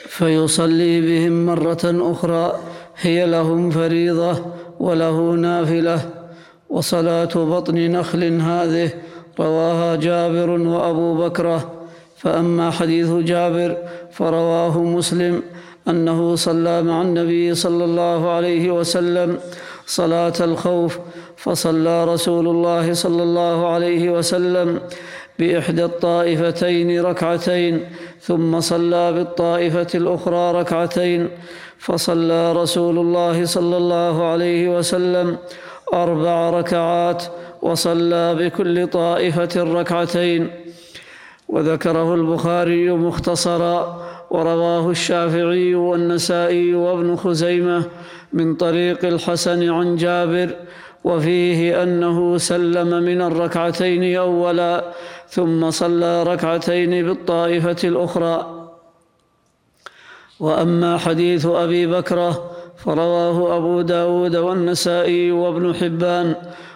فيصلي 0.08 1.02
بهم 1.02 1.46
مرة 1.46 2.12
أخرى 2.12 2.60
هي 3.02 3.26
لهم 3.26 3.72
فريضة 3.72 4.46
وله 4.80 5.32
نافلة. 5.32 6.10
وصلاة 6.70 7.34
بطن 7.36 7.92
نخل 7.92 8.24
هذه 8.24 8.92
رواها 9.40 9.96
جابر 9.96 10.50
وأبو 10.50 11.28
بكرة 11.28 11.74
فأما 12.18 12.72
حديث 12.72 13.10
جابر 13.10 13.78
فرواه 14.12 14.84
مسلم. 14.84 15.44
أنه 15.90 16.36
صلى 16.36 16.82
مع 16.82 17.02
النبي 17.02 17.56
صلى 17.56 17.84
الله 17.86 18.30
عليه 18.32 18.72
وسلم 18.72 19.40
صلاة 19.86 20.34
الخوف 20.40 21.00
فصلى 21.38 22.06
رسول 22.06 22.48
الله 22.48 22.94
صلى 22.94 23.24
الله 23.24 23.68
عليه 23.68 24.10
وسلم 24.10 24.80
بإحدى 25.40 25.86
الطائفتين 25.86 27.02
ركعتين 27.02 27.86
ثم 28.22 28.60
صلى 28.60 29.12
بالطائفة 29.14 29.88
الأخرى 29.96 30.52
ركعتين 30.52 31.30
فصلى 31.80 32.54
رسول 32.54 33.00
الله 33.00 33.46
صلى 33.46 33.78
الله 33.78 34.26
عليه 34.26 34.78
وسلم 34.78 35.38
أربع 35.94 36.50
ركعات 36.50 37.24
وصلى 37.62 38.36
بكل 38.36 38.88
طائفة 38.88 39.64
ركعتين. 39.64 40.50
وذكره 41.48 42.16
البخاري 42.16 42.92
مختصرا 42.92 44.02
ورواه 44.32 44.90
الشافعي 44.90 45.76
والنسائي 45.76 46.76
وابن 46.76 47.16
خزيمة 47.16 47.84
من 48.34 48.56
طريق 48.56 49.06
الحسن 49.06 49.70
عن 49.70 49.96
جابر 49.96 50.56
وفيه 51.04 51.84
أنه 51.84 52.38
سلم 52.38 53.04
من 53.04 53.22
الركعتين 53.22 54.16
أولا 54.18 54.94
ثم 55.30 55.72
صلى 55.72 56.24
ركعتين 56.24 57.08
بالطائفة 57.08 57.78
الأخرى. 57.84 58.54
وأما 60.40 60.98
حديث 60.98 61.46
أبي 61.46 61.88
بكره 61.88 62.52
فرواه 62.78 63.58
أبو 63.58 63.82
داود 63.82 64.36
والنسائي 64.36 65.32
وابن 65.32 65.76
حبان 65.76 66.36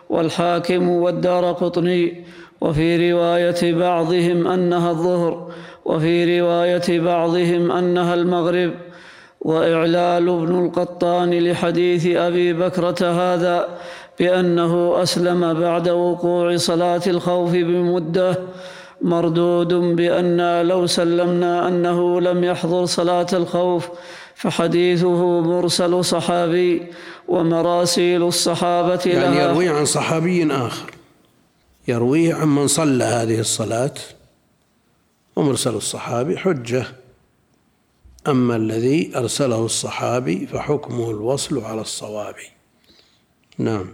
والحاكم 0.09 0.89
والدار 0.89 1.51
قطني 1.51 2.25
وفي 2.61 3.11
رواية 3.11 3.73
بعضهم 3.73 4.47
أنها 4.47 4.91
الظهر 4.91 5.51
وفي 5.85 6.39
رواية 6.39 6.99
بعضهم 6.99 7.71
أنها 7.71 8.13
المغرب. 8.13 8.73
وإعلال 9.41 10.29
ابن 10.29 10.65
القطان 10.65 11.29
لحديث 11.29 12.05
أبي 12.07 12.53
بكرة 12.53 13.01
هذا 13.01 13.67
بأنه 14.19 15.03
أسلم 15.03 15.53
بعد 15.53 15.89
وقوع 15.89 16.57
صلاة 16.57 17.01
الخوف 17.07 17.51
بمدة. 17.51 18.39
مردود 19.01 19.73
بأن 19.73 20.61
لو 20.61 20.87
سلمنا 20.87 21.67
أنه 21.67 22.21
لم 22.21 22.43
يحضر 22.43 22.85
صلاة 22.85 23.27
الخوف 23.33 23.89
فحديثه 24.35 25.41
مرسل 25.41 26.05
صحابي 26.05 26.83
ومراسيل 27.27 28.23
الصحابة 28.23 28.99
يعني 29.05 29.37
يروي 29.37 29.69
عن 29.69 29.85
صحابي 29.85 30.51
آخر. 30.51 31.00
يرويه 31.87 32.33
عن 32.33 32.47
من 32.47 32.67
صلى 32.67 33.03
هذه 33.03 33.39
الصلاة 33.39 33.93
ومرسل 35.35 35.75
الصحابي 35.75 36.37
حجة. 36.37 36.85
أما 38.27 38.55
الذي 38.55 39.11
أرسله 39.15 39.65
الصحابي 39.65 40.47
فحكمه 40.47 41.11
الوصل 41.11 41.59
على 41.59 41.81
الصواب. 41.81 42.35
نعم. 43.57 43.87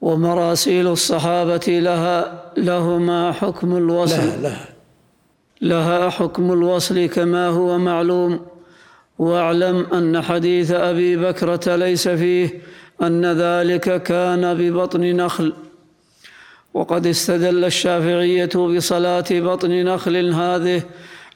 ومراسيل 0.00 0.86
الصحابة 0.86 1.66
لها 1.66 2.42
لهما 2.56 3.32
حكم 3.32 3.76
الوصل. 3.76 4.16
لها 4.16 4.36
لها. 4.36 4.68
لها 5.60 6.10
حكم 6.10 6.52
الوصل 6.52 7.06
كما 7.06 7.48
هو 7.48 7.78
معلوم. 7.78 8.46
واعلم 9.18 9.86
أن 9.92 10.22
حديث 10.22 10.70
أبي 10.70 11.16
بكرة 11.16 11.76
ليس 11.76 12.08
فيه 12.08 12.62
أن 13.02 13.26
ذلك 13.26 14.02
كان 14.02 14.54
ببطن 14.54 15.00
نخل. 15.00 15.52
وقد 16.74 17.06
استدل 17.06 17.64
الشافعية 17.64 18.50
بصلاة 18.76 19.24
بطن 19.30 19.70
نخل 19.70 20.34
هذه 20.34 20.82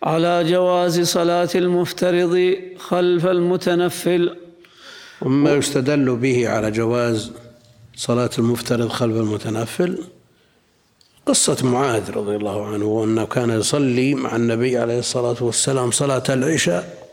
على 0.02 0.44
جواز 0.44 1.00
صلاة 1.00 1.48
المفترض 1.54 2.54
خلف 2.78 3.26
المتنفل. 3.26 4.36
ومما 5.22 5.54
يستدل 5.54 6.16
به 6.16 6.48
على 6.48 6.70
جواز 6.70 7.32
صلاة 7.96 8.30
المفترض 8.38 8.88
خلف 8.88 9.16
المتنفل 9.16 9.98
قصة 11.26 11.66
معاذ 11.66 12.10
رضي 12.10 12.36
الله 12.36 12.66
عنه 12.66 12.84
وأنه 12.84 13.24
كان 13.24 13.50
يصلي 13.50 14.14
مع 14.14 14.36
النبي 14.36 14.78
عليه 14.78 14.98
الصلاة 14.98 15.36
والسلام 15.40 15.90
صلاة 15.90 16.22
العشاء 16.28 17.08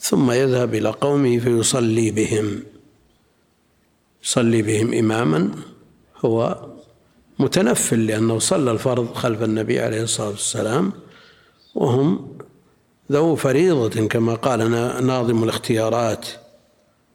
ثم 0.00 0.30
يذهب 0.30 0.74
إلى 0.74 0.88
قومه 0.88 1.38
فيصلي 1.38 2.10
بهم. 2.10 2.62
يصلي 4.24 4.62
بهم 4.62 4.94
إماما 4.94 5.50
هو 6.24 6.66
متنفل 7.38 8.06
لأنه 8.06 8.38
صلى 8.38 8.70
الفرض 8.70 9.14
خلف 9.14 9.42
النبي 9.42 9.80
عليه 9.80 10.02
الصلاة 10.02 10.28
والسلام 10.28 10.92
وهم 11.74 12.38
ذو 13.12 13.36
فريضة 13.36 14.06
كما 14.06 14.34
قال 14.34 14.70
ناظم 15.06 15.44
الاختيارات. 15.44 16.28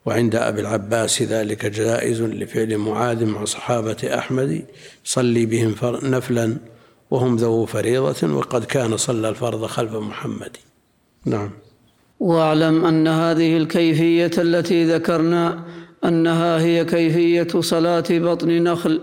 وعند 0.06 0.36
أبي 0.36 0.62
العباس 0.62 1.22
ذلك 1.22 1.66
جائز 1.66 2.22
لفعل 2.22 2.78
معاذ 2.78 3.26
مع 3.26 3.46
صحابة 3.46 3.98
أحمد 4.04 4.66
صلي 5.04 5.46
بهم 5.46 5.76
نفلا 6.04 6.58
وهم 7.12 7.36
ذو 7.36 7.66
فريضة 7.66 8.34
وقد 8.34 8.64
كان 8.64 8.98
صلى 8.98 9.30
الفرض 9.30 9.66
خلف 9.66 9.94
محمد. 9.94 10.58
نعم. 11.26 11.52
واعلم 12.20 12.86
أن 12.86 13.08
هذه 13.08 13.58
الكيفية 13.58 14.32
التي 14.38 14.86
ذكرنا 14.86 15.64
أنها 16.06 16.60
هي 16.60 16.86
كيفية 16.86 17.62
صلاة 17.62 18.04
بطن 18.10 18.64
نخل 18.64 19.02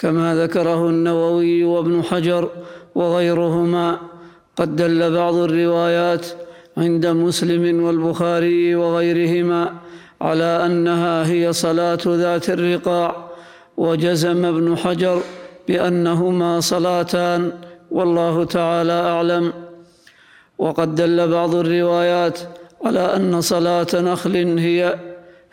كما 0.00 0.42
ذكره 0.42 0.88
النووي 0.88 1.64
وابن 1.64 2.02
حجر 2.02 2.48
وغيرهما 2.94 3.98
قد 4.56 4.76
دل 4.76 5.14
بعض 5.14 5.34
الروايات 5.34 6.26
عند 6.76 7.06
مسلم 7.06 7.84
والبخاري 7.84 8.74
وغيرهما 8.74 9.72
على 10.20 10.66
أنها 10.66 11.26
هي 11.26 11.52
صلاة 11.52 11.98
ذات 12.06 12.50
الرقاع 12.50 13.30
وجزم 13.76 14.44
ابن 14.44 14.76
حجر 14.76 15.20
بأنهما 15.68 16.60
صلاتان 16.60 17.52
والله 17.90 18.44
تعالى 18.44 18.92
أعلم. 18.92 19.52
وقد 20.58 20.94
دل 20.94 21.28
بعض 21.28 21.54
الروايات 21.54 22.38
على 22.84 23.16
أن 23.16 23.40
صلاة 23.40 23.86
نخل 23.94 24.58
هي 24.58 24.98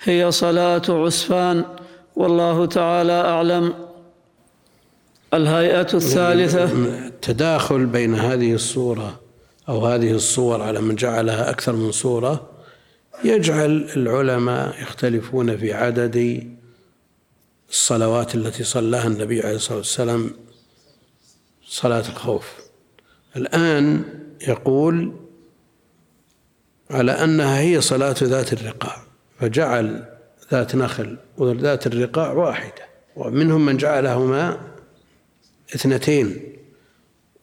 هي 0.03 0.31
صلاة 0.31 0.81
عسفان 0.89 1.63
والله 2.15 2.65
تعالى 2.65 3.13
أعلم. 3.13 3.86
الهيئة 5.33 5.87
الثالثة. 5.93 6.63
التداخل 7.07 7.85
بين 7.85 8.15
هذه 8.15 8.53
الصورة 8.53 9.19
أو 9.69 9.85
هذه 9.85 10.11
الصور 10.11 10.61
على 10.61 10.81
من 10.81 10.95
جعلها 10.95 11.49
أكثر 11.49 11.73
من 11.73 11.91
صورة. 11.91 12.49
يجعل 13.23 13.89
العلماء 13.95 14.81
يختلفون 14.81 15.57
في 15.57 15.73
عدد 15.73 16.47
الصلوات 17.69 18.35
التي 18.35 18.63
صلاها 18.63 19.07
النبي 19.07 19.41
عليه 19.41 19.55
الصلاة 19.55 19.77
والسلام 19.77 20.31
صلاة 21.67 22.09
الخوف. 22.09 22.53
الآن 23.35 24.03
يقول 24.47 25.13
على 26.91 27.11
أنها 27.11 27.59
هي 27.59 27.81
صلاة 27.81 28.15
ذات 28.23 28.53
الرقاع 28.53 28.97
فجعل 29.39 30.05
ذات 30.51 30.75
نخل 30.75 31.17
وذات 31.37 31.87
الرقاع 31.87 32.31
واحدة 32.31 32.87
ومنهم 33.15 33.65
من 33.65 33.77
جعلهما 33.77 34.76
اثنتين. 35.75 36.53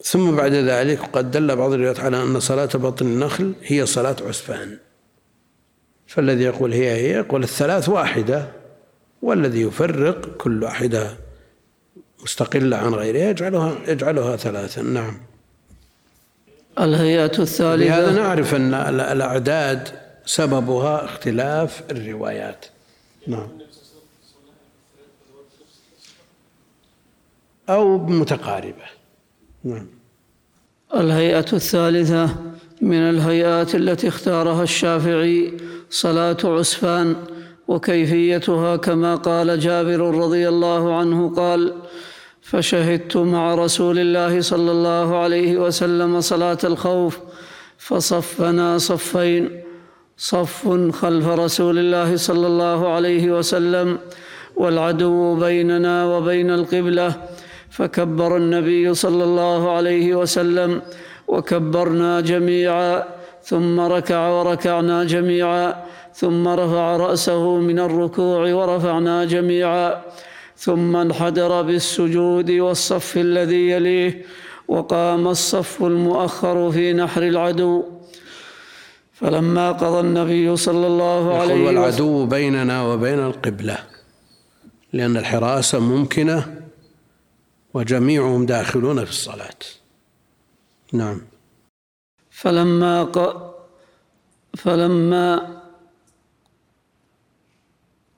ثم 0.03 0.37
بعد 0.37 0.53
ذلك 0.53 0.99
قد 1.13 1.31
دل 1.31 1.57
بعض 1.57 1.73
الروايات 1.73 2.01
على 2.01 2.23
أن 2.23 2.41
صلاة 2.41 2.69
بطن 2.75 3.07
النخل 3.07 3.53
هي 3.63 3.87
صلاة 3.87 4.17
عسفان. 4.27 4.79
فالذي 6.07 6.45
يقول 6.45 6.73
هي 6.73 6.91
هي 6.91 7.11
يقول 7.11 7.43
الثلاث 7.43 7.89
واحدة 7.89 8.49
والذي 9.23 9.63
يفرق 9.63 10.37
كل 10.37 10.63
واحدة 10.63 11.17
مستقلة 12.23 12.77
عن 12.77 12.95
غيرها 12.95 13.31
يجعلها 13.31 13.79
يجعلها 13.89 14.37
ثلاثا 14.37 14.83
نعم. 14.83 15.21
الهيئة 16.81 17.25
الثالثة. 17.25 17.77
لهذا 17.77 18.13
نعرف 18.13 18.55
أن 18.55 18.75
الأعداد 18.75 19.89
سببها 20.27 21.05
اختلاف 21.05 21.83
الروايات. 21.91 22.67
نعم. 23.27 23.49
أو 27.69 27.99
متقاربة 27.99 28.85
نعم. 29.65 29.87
الهيئة 30.95 31.47
الثالثة 31.53 32.37
من 32.81 32.99
الهيئات 32.99 33.75
التي 33.75 34.09
اختارها 34.09 34.63
الشافعي 34.63 35.53
صلاة 35.91 36.37
عسفان 36.45 37.17
وكيفيتها 37.69 38.77
كما 38.77 39.15
قال 39.15 39.61
جابر 39.61 40.01
رضي 40.01 40.49
الله 40.49 40.97
عنه 40.97 41.35
قال 41.35 41.75
فشهدت 42.43 43.17
مع 43.17 43.55
رسول 43.55 43.99
الله 43.99 44.41
صلى 44.41 44.71
الله 44.73 45.17
عليه 45.17 45.57
وسلم 45.57 46.21
صلاة 46.21 46.59
الخوف 46.65 47.19
فصفنا 47.79 48.79
صفين 48.79 49.61
صف 50.17 50.69
خلف 50.93 51.27
رسول 51.27 51.79
الله 51.79 52.17
صلى 52.17 52.47
الله 52.47 52.89
عليه 52.89 53.39
وسلم 53.39 53.99
والعدو 54.57 55.35
بيننا 55.35 56.07
وبين 56.07 56.51
القبلة 56.51 57.15
فكبر 57.77 58.37
النبي 58.37 58.95
صلى 58.95 59.25
الله 59.25 59.71
عليه 59.77 60.15
وسلم 60.15 60.83
وكبرنا 61.29 62.21
جميعا 62.21 63.05
ثم 63.43 63.81
ركع 63.81 64.29
وركعنا 64.29 65.05
جميعا 65.05 65.85
ثم 66.15 66.49
رفع 66.49 66.97
رأسه 66.97 67.57
من 67.59 67.79
الركوع 67.79 68.41
ورفعنا 68.55 69.25
جميعا 69.25 70.03
ثم 70.57 70.97
انحدر 70.97 71.63
بالسجود 71.63 72.51
والصف 72.51 73.17
الذي 73.17 73.71
يليه 73.71 74.23
وقام 74.69 75.29
الصف 75.29 75.83
المؤخر 75.83 76.71
في 76.71 76.93
نحر 76.93 77.23
العدو. 77.23 77.85
فلما 79.13 79.73
قضى 79.73 80.01
النبي 80.01 80.57
صلى 80.57 80.87
الله 80.87 81.35
عليه 81.35 81.55
وسلم 81.55 81.67
والعدو 81.67 82.27
بيننا 82.27 82.83
وبين 82.83 83.19
القبلة 83.19 83.79
لأن 84.93 85.17
الحراسة 85.17 85.79
ممكنة 85.79 86.64
وجميعهم 87.75 88.47
داخلون 88.47 89.05
في 89.05 89.11
الصلاة. 89.11 89.59
نعم. 90.93 91.21
فلما 92.31 93.05
ق... 93.05 93.19
فلما 94.57 95.63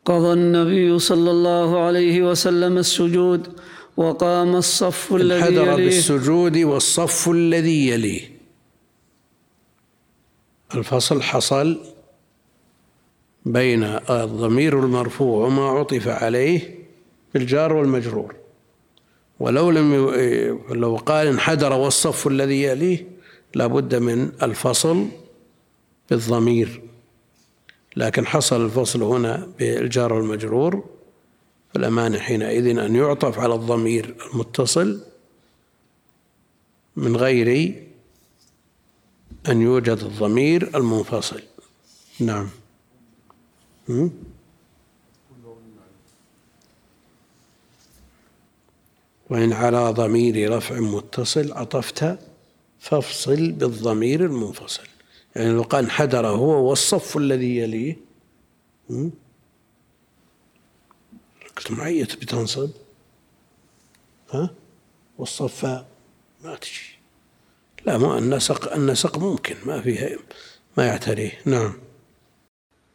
قضى 0.04 0.32
النبي 0.32 0.98
صلى 0.98 1.30
الله 1.30 1.80
عليه 1.80 2.22
وسلم 2.22 2.78
السجود 2.78 3.60
وقام 3.96 4.56
الصف 4.56 5.14
الذي 5.14 5.54
يليه. 5.54 5.74
بالسجود 5.74 6.56
والصف 6.56 7.28
الذي 7.28 7.88
يليه. 7.88 8.36
الفصل 10.74 11.22
حصل 11.22 11.80
بين 13.46 13.82
الضمير 14.10 14.80
المرفوع 14.84 15.46
وما 15.46 15.68
عطف 15.68 16.08
عليه 16.08 16.78
بالجار 17.34 17.72
والمجرور. 17.72 18.45
ولو 19.40 19.70
لم 19.70 19.94
ي... 19.94 19.96
لو 20.74 20.96
قال 20.96 21.26
انحدر 21.26 21.72
والصف 21.72 22.26
الذي 22.26 22.62
يليه 22.62 23.06
لابد 23.54 23.94
من 23.94 24.32
الفصل 24.42 25.06
بالضمير. 26.10 26.82
لكن 27.96 28.26
حصل 28.26 28.64
الفصل 28.64 29.02
هنا 29.02 29.48
بالجار 29.58 30.12
والمجرور 30.12 30.84
فالأمان 31.74 32.18
حينئذ 32.18 32.78
أن 32.78 32.96
يعطف 32.96 33.38
على 33.38 33.54
الضمير 33.54 34.14
المتصل 34.32 35.00
من 36.96 37.16
غير 37.16 37.74
أن 39.48 39.62
يوجد 39.62 39.98
الضمير 39.98 40.76
المنفصل. 40.76 41.42
نعم. 42.20 42.48
وإن 49.30 49.52
على 49.52 49.90
ضمير 49.90 50.56
رفع 50.56 50.80
متصل 50.80 51.52
عطفت 51.52 52.18
فافصل 52.78 53.52
بالضمير 53.52 54.24
المنفصل. 54.24 54.82
يعني 55.36 55.52
لو 55.52 55.62
قال 55.62 55.84
انحدر 55.84 56.26
هو 56.26 56.68
والصف 56.68 57.16
الذي 57.16 57.56
يليه. 57.56 57.96
قلت 61.56 61.70
معية 61.70 62.04
بتنصب 62.04 62.70
ها؟ 64.30 64.50
والصف 65.18 65.64
ما 66.44 66.56
تجي. 66.60 66.96
لا 67.86 67.98
ما 67.98 68.18
النسق 68.18 68.72
النسق 68.72 69.18
ممكن 69.18 69.56
ما 69.66 69.80
فيها 69.80 70.16
ما 70.76 70.86
يعتريه. 70.86 71.32
نعم. 71.44 71.72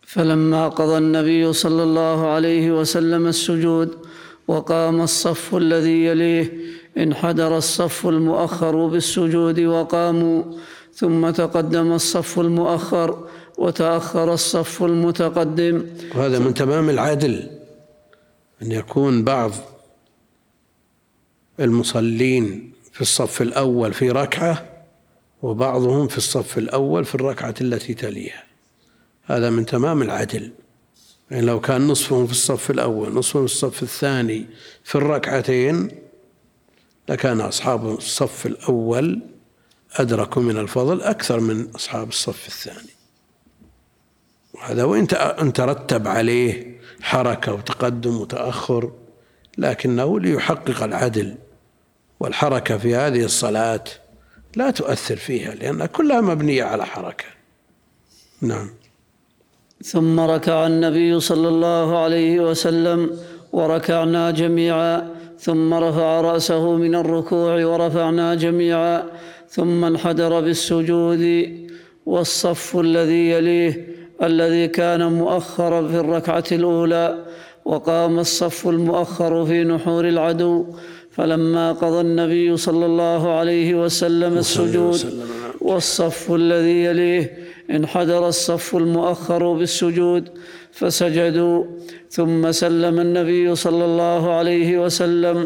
فلما 0.01 0.67
قضى 0.69 0.97
النبي 0.97 1.53
صلى 1.53 1.83
الله 1.83 2.27
عليه 2.27 2.71
وسلم 2.79 3.27
السجود 3.27 4.07
وقام 4.47 5.01
الصف 5.01 5.55
الذي 5.55 6.05
يليه 6.05 6.53
انحدر 6.97 7.57
الصف 7.57 8.07
المؤخر 8.07 8.87
بالسجود 8.87 9.59
وقاموا 9.59 10.43
ثم 10.93 11.29
تقدم 11.29 11.91
الصف 11.91 12.39
المؤخر 12.39 13.27
وتأخر 13.57 14.33
الصف 14.33 14.83
المتقدم. 14.83 15.85
وهذا 16.15 16.39
من 16.39 16.53
تمام 16.53 16.89
العدل 16.89 17.49
أن 18.61 18.71
يكون 18.71 19.23
بعض 19.23 19.51
المصلين 21.59 22.71
في 22.91 23.01
الصف 23.01 23.41
الأول 23.41 23.93
في 23.93 24.11
ركعة 24.11 24.65
وبعضهم 25.41 26.07
في 26.07 26.17
الصف 26.17 26.57
الأول 26.57 27.05
في 27.05 27.15
الركعة 27.15 27.55
التي 27.61 27.93
تليها. 27.93 28.43
هذا 29.23 29.49
من 29.49 29.65
تمام 29.65 30.01
العدل. 30.01 30.51
يعني 31.31 31.45
لو 31.45 31.59
كان 31.59 31.87
نصفهم 31.87 32.25
في 32.25 32.31
الصف 32.31 32.71
الأول 32.71 33.13
نصفهم 33.13 33.47
في 33.47 33.53
الصف 33.53 33.83
الثاني 33.83 34.45
في 34.83 34.95
الركعتين 34.95 35.91
لكان 37.09 37.41
أصحاب 37.41 37.87
الصف 37.87 38.45
الأول 38.45 39.21
أدركوا 39.95 40.41
من 40.41 40.57
الفضل 40.57 41.01
أكثر 41.01 41.39
من 41.39 41.69
أصحاب 41.75 42.09
الصف 42.09 42.47
الثاني. 42.47 42.89
وهذا 44.53 44.83
وإن 44.83 45.53
ترتب 45.53 46.07
عليه 46.07 46.79
حركة 47.01 47.53
وتقدم 47.53 48.21
وتأخر 48.21 48.91
لكنه 49.57 50.19
ليحقق 50.19 50.83
العدل. 50.83 51.35
والحركة 52.19 52.77
في 52.77 52.95
هذه 52.95 53.23
الصلاة 53.23 53.83
لا 54.55 54.71
تؤثر 54.71 55.15
فيها 55.15 55.55
لأنها 55.55 55.85
كلها 55.85 56.21
مبنية 56.21 56.63
على 56.63 56.85
حركة. 56.85 57.25
نعم. 58.41 58.80
ثم 59.83 60.19
ركع 60.19 60.67
النبي 60.67 61.19
صلى 61.19 61.47
الله 61.47 61.97
عليه 61.97 62.49
وسلم 62.49 63.09
وركعنا 63.53 64.31
جميعا 64.31 65.07
ثم 65.39 65.73
رفع 65.73 66.21
رأسه 66.21 66.75
من 66.75 66.95
الركوع 66.95 67.65
ورفعنا 67.65 68.35
جميعا 68.35 69.03
ثم 69.49 69.85
انحدر 69.85 70.39
بالسجود. 70.41 71.23
والصف 72.05 72.77
الذي 72.77 73.29
يليه 73.29 73.87
الذي 74.23 74.67
كان 74.67 75.13
مؤخرا 75.13 75.87
في 75.87 75.95
الركعة 75.99 76.43
الأولى 76.51 77.25
وقام 77.65 78.19
الصف 78.19 78.67
المؤخر 78.67 79.45
في 79.45 79.63
نحور 79.63 80.07
العدو. 80.07 80.65
فلما 81.11 81.71
قضى 81.71 82.01
النبي 82.01 82.57
صلى 82.57 82.85
الله 82.85 83.29
عليه 83.29 83.83
وسلم 83.83 84.37
السجود 84.37 84.99
والصف 85.61 86.31
الذي 86.31 86.83
يليه 86.83 87.50
انحدر 87.69 88.27
الصف 88.27 88.75
المؤخر 88.75 89.53
بالسجود 89.53 90.29
فسجدوا 90.71 91.65
ثم 92.09 92.51
سلم 92.51 92.99
النبي 92.99 93.55
صلى 93.55 93.85
الله 93.85 94.33
عليه 94.33 94.77
وسلم 94.77 95.45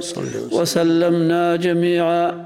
وسلمنا 0.52 1.56
جميعا. 1.56 2.46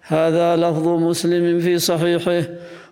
هذا 0.00 0.56
لفظ 0.56 0.88
مسلم 0.88 1.60
في 1.60 1.78
صحيحه 1.78 2.42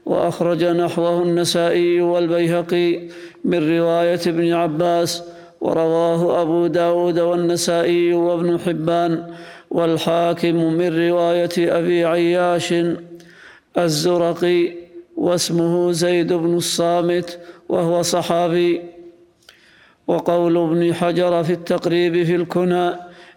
وأخرج 0.06 0.64
نحوه 0.64 1.22
النسائي 1.22 2.00
والبيهقي 2.00 3.08
من 3.44 3.78
رواية 3.78 4.20
ابن 4.26 4.52
عباس 4.52 5.22
ورواه 5.60 6.42
أبو 6.42 6.66
داود 6.66 7.18
والنسائي 7.18 8.12
وابن 8.12 8.58
حبان 8.58 9.34
والحاكم 9.70 10.56
من 10.56 11.08
رواية 11.08 11.56
أبي 11.58 12.04
عياش 12.04 12.74
الزرقي. 13.78 14.85
واسمه 15.16 15.92
زيد 15.92 16.32
بن 16.32 16.56
الصامت 16.56 17.40
وهو 17.68 18.02
صحابي. 18.02 18.82
وقول 20.06 20.56
ابن 20.56 20.94
حجر 20.94 21.44
في 21.44 21.52
التقريب 21.52 22.24
في 22.24 22.34
الكنى 22.34 22.90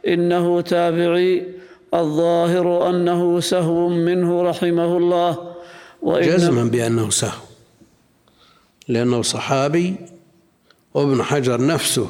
إنه 0.07 0.61
تابعي 0.61 1.47
الظاهر 1.93 2.89
أنه 2.89 3.39
سهو 3.39 3.89
منه 3.89 4.43
رحمه 4.43 4.97
الله. 4.97 5.55
جزما 6.03 6.63
بأنه 6.63 7.09
سهو 7.09 7.41
لأنه 8.87 9.21
صحابي. 9.21 9.95
وابن 10.93 11.23
حجر 11.23 11.65
نفسه 11.65 12.07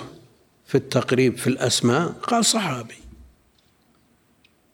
في 0.65 0.75
التقريب 0.75 1.37
في 1.37 1.47
الأسماء 1.47 2.07
قال 2.07 2.45
صحابي 2.45 2.95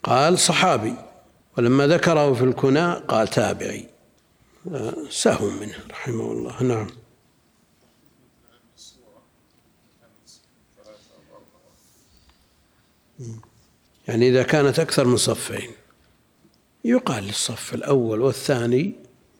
قال 0.03 0.39
صحابي. 0.39 0.93
ولما 1.57 1.87
ذكره 1.87 2.33
في 2.33 2.43
الكنى 2.43 2.93
قال 2.93 3.27
تابعي. 3.27 3.94
سهو 5.09 5.49
منه 5.49 5.75
رحمه 5.89 6.31
الله. 6.31 6.63
نعم. 6.63 6.87
يعني 14.07 14.29
إذا 14.29 14.43
كانت 14.43 14.79
أكثر 14.79 15.05
من 15.05 15.17
صفين 15.17 15.71
يقال 16.83 17.23
للصف 17.23 17.73
الأول 17.73 18.21
والثاني 18.21 18.93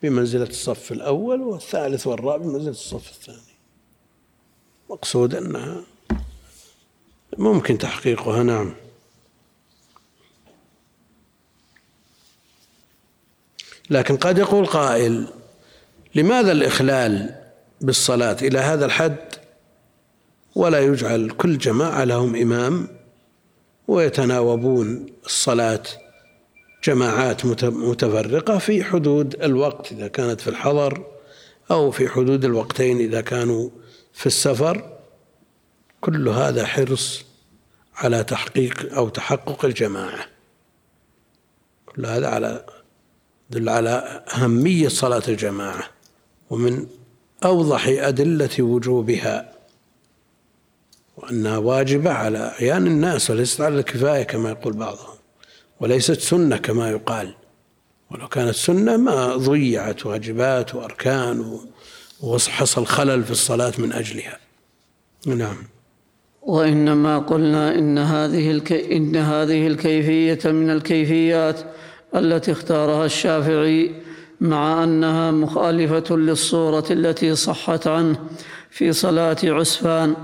بمنزلة 0.04 0.48
الصف 0.48 0.92
الأول 0.92 1.42
والثالث 1.42 2.08
والرابع 2.08 2.46
بمنزلة 2.46 2.70
الصف 2.70 3.12
الثاني. 3.12 3.56
مقصود 4.90 5.36
أنها 5.36 5.84
ممكن 7.38 7.78
تحقيقها. 7.78 8.44
نعم. 8.44 8.85
لكن 13.90 14.18
قد 14.18 14.38
يقول 14.38 14.66
قائل 14.66 15.28
لماذا 16.16 16.52
الإخلال 16.52 17.36
بالصلاة 17.82 18.38
إلى 18.42 18.60
هذا 18.60 18.86
الحد؟ 18.86 19.18
ولا 20.56 20.80
يجعل 20.80 21.30
كل 21.30 21.58
جماعة 21.58 22.04
لهم 22.04 22.36
إمام 22.36 22.88
ويتناوبون 23.88 25.06
الصلاة 25.26 25.84
جماعات 26.84 27.46
متفرقة 27.64 28.58
في 28.58 28.84
حدود 28.84 29.44
الوقت 29.44 29.92
إذا 29.92 30.08
كانت 30.08 30.42
في 30.42 30.48
الحضر 30.48 31.06
أو 31.72 31.92
في 31.92 32.10
حدود 32.10 32.46
الوقتين 32.46 33.00
إذا 33.00 33.22
كانوا 33.22 33.70
في 34.14 34.26
السفر. 34.26 34.98
كل 36.02 36.30
هذا 36.30 36.66
حرص 36.66 37.26
على 37.96 38.24
تحقيق 38.24 38.94
أو 38.94 39.10
تحقق 39.10 39.66
الجماعة. 39.66 40.26
كل 41.86 42.06
هذا 42.06 42.28
على 42.28 42.66
دل 43.50 43.70
على 43.70 44.24
أهمية 44.36 44.88
صلاة 44.88 45.24
الجماعة 45.28 45.84
ومن 46.50 46.88
أوضح 47.46 47.88
أدلة 47.88 48.50
وجوبها 48.60 49.52
وأنها 51.18 51.58
واجبة 51.58 52.12
على 52.12 52.38
أعيان 52.38 52.88
الناس 52.88 53.30
وليست 53.30 53.62
على 53.62 53.80
الكفاية 53.80 54.24
كما 54.24 54.50
يقول 54.50 54.74
بعضهم 54.74 55.16
وليست 55.80 56.20
سنة 56.20 56.58
كما 56.58 56.92
يقال 56.92 57.34
ولو 58.12 58.28
كانت 58.28 58.56
سنة 58.56 58.98
ما 58.98 59.36
ضيعت 59.36 60.06
واجبات 60.06 60.76
وأركان 60.76 61.60
وحصل 62.22 62.86
خلل 62.86 63.24
في 63.24 63.32
الصلاة 63.32 63.74
من 63.78 63.92
أجلها. 63.94 64.38
نعم. 65.28 65.58
وإنما 66.42 67.20
قلنا 67.20 67.76
إن 67.76 67.98
هذه 67.98 68.52
الكي 68.52 68.98
إن 68.98 69.16
هذه 69.16 69.68
الكيفية 69.68 70.52
من 70.52 70.70
الكيفيات 70.70 71.60
التي 72.20 72.52
اختارها 72.52 73.06
الشافعي 73.06 73.96
مع 74.42 74.84
أنها 74.84 75.32
مخالفة 75.32 76.16
للصورة 76.16 76.86
التي 76.92 77.36
صحت 77.36 77.88
عنه 77.88 78.20
في 78.70 78.94
صلاة 78.94 79.38
عسفان 79.44 80.16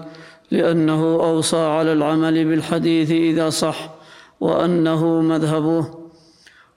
لأنه 0.51 1.03
أوصى 1.03 1.57
على 1.57 1.93
العمل 1.93 2.45
بالحديث 2.45 3.11
إذا 3.11 3.49
صح 3.49 3.93
وأنه 4.39 5.21
مذهبه. 5.21 6.01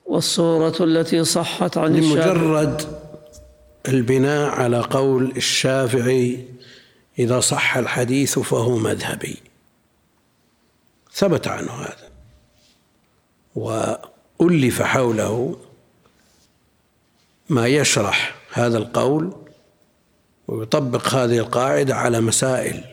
والصورة 0.06 0.74
التي 0.80 1.24
صحت 1.24 1.78
عن 1.78 1.96
لمجرد 1.96 2.82
البناء 3.88 4.50
على 4.50 4.80
قول 4.80 5.32
الشافعي 5.36 6.44
إذا 7.18 7.40
صح 7.40 7.76
الحديث 7.76 8.38
فهو 8.38 8.76
مذهبي. 8.76 9.36
ثبت 11.12 11.48
عنه 11.48 11.72
هذا. 11.72 12.08
وألف 14.44 14.82
حوله 14.82 15.56
ما 17.48 17.66
يشرح 17.66 18.34
هذا 18.52 18.78
القول 18.78 19.32
ويطبق 20.48 21.08
هذه 21.08 21.38
القاعدة 21.38 21.94
على 21.94 22.20
مسائل 22.20 22.84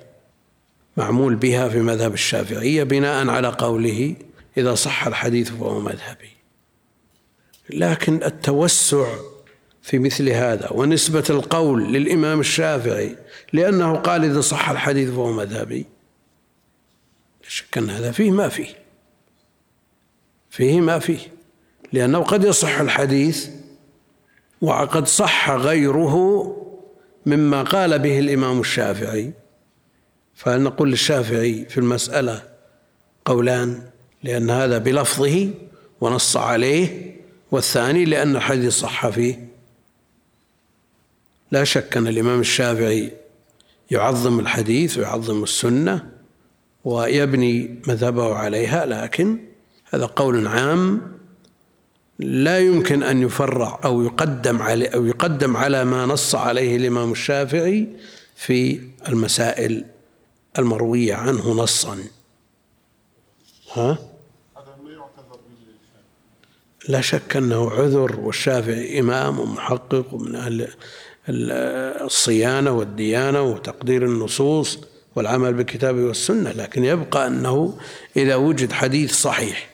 معمول 0.98 1.36
بها 1.36 1.70
في 1.70 1.80
مذهب 1.80 2.14
الشافعية 2.14 2.84
بناء 2.84 3.28
على 3.28 3.48
قوله 3.48 4.16
إذا 4.58 4.76
صح 4.76 5.08
الحديث 5.08 5.50
فهو 5.50 5.80
مذهبي. 5.80 6.30
لكن 7.70 8.24
التوسع 8.24 9.16
في 9.82 10.00
مثل 10.00 10.30
هذا 10.30 10.70
ونسبة 10.72 11.24
القول 11.30 11.94
للإمام 11.94 12.40
الشافعي 12.40 13.16
لأنه 13.54 13.96
قال 13.96 14.26
إذا 14.26 14.42
صح 14.42 14.70
الحديث 14.70 15.10
فهو 15.10 15.32
مذهبي 15.32 15.86
شك 17.48 17.78
أن 17.78 17.90
هذا 17.90 18.12
فيه 18.12 18.32
ما 18.32 18.50
فيه. 18.50 18.76
فيه 20.50 20.82
ما 20.82 21.00
فيه. 21.00 21.31
لأنه 21.94 22.20
قد 22.20 22.44
يصح 22.44 22.80
الحديث 22.80 23.50
وقد 24.62 25.08
صح 25.08 25.52
غيره 25.52 26.18
مما 27.26 27.64
قال 27.64 28.00
به 28.00 28.20
الإمام 28.20 28.60
الشافعي. 28.60 29.32
فهل 30.36 30.62
نقول 30.62 30.90
للشافعي 30.90 31.66
في 31.66 31.78
المسألة 31.78 32.44
قولان 33.26 33.82
لأن 34.24 34.50
هذا 34.50 34.78
بلفظه 34.78 35.50
ونص 36.02 36.38
عليه 36.38 37.16
والثاني 37.52 38.06
لأن 38.06 38.36
الحديث 38.36 38.74
صح 38.74 39.10
فيه. 39.10 39.48
لا 41.52 41.64
شك 41.64 41.98
أن 41.98 42.08
الإمام 42.08 42.40
الشافعي 42.40 43.12
يعظم 43.92 44.40
الحديث 44.40 44.98
ويعظم 44.98 45.44
السنة 45.44 46.10
ويبني 46.86 47.80
مذهبه 47.88 48.36
عليها 48.36 48.86
لكن 48.86 49.40
هذا 49.94 50.06
قول 50.06 50.48
عام 50.48 51.02
لا 52.22 52.60
يمكن 52.60 53.04
أن 53.04 53.22
يفرع 53.22 53.80
أو 53.86 54.02
يقدم 54.02 54.62
على 54.62 54.86
أو 54.86 55.06
يقدم 55.06 55.58
على 55.58 55.86
ما 55.86 56.06
نص 56.06 56.36
عليه 56.36 56.76
الإمام 56.76 57.12
الشافعي 57.12 57.88
في 58.36 58.80
المسائل 59.08 59.86
المروية 60.60 61.14
عنه 61.14 61.52
نصا 61.52 61.98
ها؟ 63.74 63.98
لا 66.88 67.02
شك 67.02 67.36
أنه 67.36 67.72
عذر 67.72 68.20
والشافعي 68.20 69.00
إمام 69.00 69.40
ومحقق 69.40 70.14
ومن 70.14 70.36
أهل 70.36 70.68
الصيانة 71.30 72.72
والديانة 72.72 73.42
وتقدير 73.42 74.06
النصوص 74.06 74.80
والعمل 75.16 75.54
بالكتاب 75.54 75.96
والسنة 75.96 76.52
لكن 76.52 76.84
يبقى 76.84 77.28
أنه 77.28 77.78
إذا 78.18 78.36
وجد 78.36 78.72
حديث 78.72 79.14
صحيح 79.14 79.71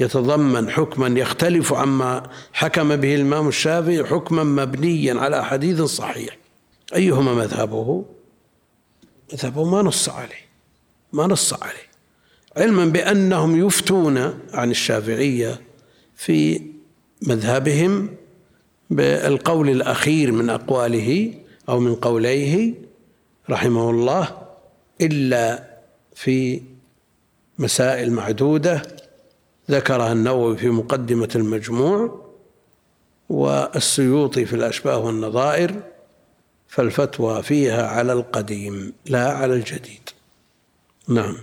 يتضمن 0.00 0.70
حكما 0.70 1.20
يختلف 1.20 1.72
عما 1.72 2.22
حكم 2.52 2.96
به 2.96 3.14
الإمام 3.14 3.48
الشافعي 3.48 4.04
حكما 4.04 4.44
مبنيا 4.44 5.20
على 5.20 5.44
حديث 5.44 5.82
صحيح. 5.82 6.36
أيهما 6.94 7.34
مذهبه؟ 7.34 8.04
مذهبه 9.32 9.64
ما 9.64 9.82
نص 9.82 10.08
عليه. 10.08 10.50
ما 11.12 11.26
نص 11.26 11.52
عليه. 11.52 11.90
علما 12.56 12.84
بأنهم 12.84 13.66
يفتون 13.66 14.18
عن 14.52 14.70
الشافعية 14.70 15.60
في 16.16 16.62
مذهبهم 17.22 18.08
بالقول 18.90 19.70
الأخير 19.70 20.32
من 20.32 20.50
أقواله 20.50 21.34
أو 21.68 21.80
من 21.80 21.94
قوليه 21.94 22.74
رحمه 23.50 23.90
الله 23.90 24.38
إلا 25.00 25.70
في 26.14 26.62
مسائل 27.58 28.12
معدودة 28.12 28.99
ذكرها 29.70 30.12
النووي 30.12 30.56
في 30.56 30.68
مقدمة 30.68 31.28
المجموع 31.34 32.20
والسيوطي 33.28 34.44
في 34.44 34.56
الأشباه 34.56 34.98
والنظائر 34.98 35.74
فالفتوى 36.68 37.42
فيها 37.42 37.86
على 37.86 38.12
القديم 38.12 38.92
لا 39.06 39.32
على 39.32 39.54
الجديد. 39.54 40.10
نعم. 41.08 41.36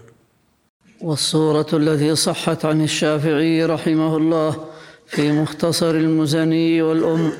والصورة 1.01 1.67
التي 1.73 2.15
صحت 2.15 2.65
عن 2.65 2.81
الشافعي 2.83 3.65
رحمه 3.65 4.17
الله 4.17 4.65
في 5.07 5.31
مختصر 5.31 5.89
المزني 5.89 6.81
والأم 6.81 7.31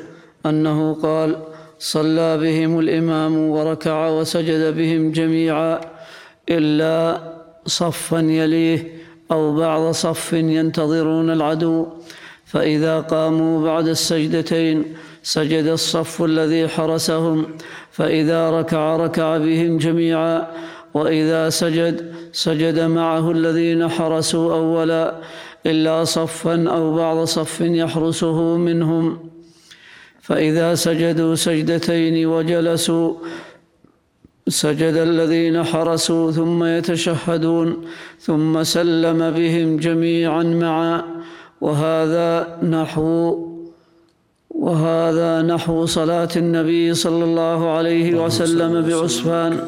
أنه 0.45 0.93
قال 0.93 1.43
صلى 1.79 2.37
بهم 2.37 2.79
الإمام 2.79 3.37
وركع 3.37 4.07
وسجد 4.07 4.75
بهم 4.75 5.11
جميعا 5.11 5.81
إلا 6.49 7.21
صفا 7.65 8.17
يليه 8.17 8.96
أو 9.31 9.55
بعض 9.55 9.91
صف 9.91 10.33
ينتظرون 10.33 11.29
العدو 11.29 11.85
فإذا 12.45 12.99
قاموا 12.99 13.63
بعد 13.63 13.87
السجدتين 13.87 14.83
سجد 15.23 15.65
الصف 15.65 16.23
الذي 16.23 16.67
حرسهم 16.67 17.45
فإذا 17.91 18.51
ركع 18.51 18.95
ركع 18.97 19.37
بهم 19.37 19.77
جميعا 19.77 20.47
وإذا 20.93 21.49
سجد 21.49 22.13
سجد 22.31 22.79
معه 22.79 23.31
الذين 23.31 23.87
حرسوا 23.87 24.53
أولا 24.53 25.15
إلا 25.65 26.03
صفا 26.03 26.69
أو 26.69 26.95
بعض 26.95 27.23
صف 27.23 27.61
يحرسه 27.61 28.57
منهم. 28.57 29.19
فإذا 30.21 30.75
سجدوا 30.75 31.35
سجدتين 31.35 32.25
وجلسوا 32.25 33.13
سجد 34.47 34.93
الذين 34.93 35.63
حرسوا 35.63 36.31
ثم 36.31 36.63
يتشهدون 36.63 37.85
ثم 38.19 38.63
سلم 38.63 39.31
بهم 39.31 39.77
جميعا 39.77 40.43
معا. 40.43 41.03
وهذا 41.61 42.57
نحو 42.63 43.47
وهذا 44.49 45.41
نحو 45.41 45.85
صلاة 45.85 46.29
النبي 46.35 46.93
صلى 46.93 47.23
الله 47.23 47.69
عليه 47.69 48.25
وسلم 48.25 48.81
بعسفان 48.81 49.59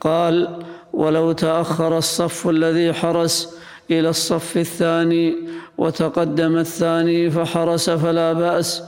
قال 0.00 0.48
ولو 0.92 1.32
تأخر 1.32 1.98
الصف 1.98 2.48
الذي 2.48 2.92
حرس 2.92 3.56
إلى 3.90 4.08
الصف 4.08 4.56
الثاني 4.56 5.36
وتقدم 5.78 6.56
الثاني 6.56 7.30
فحرس 7.30 7.90
فلا 7.90 8.32
بأس. 8.32 8.82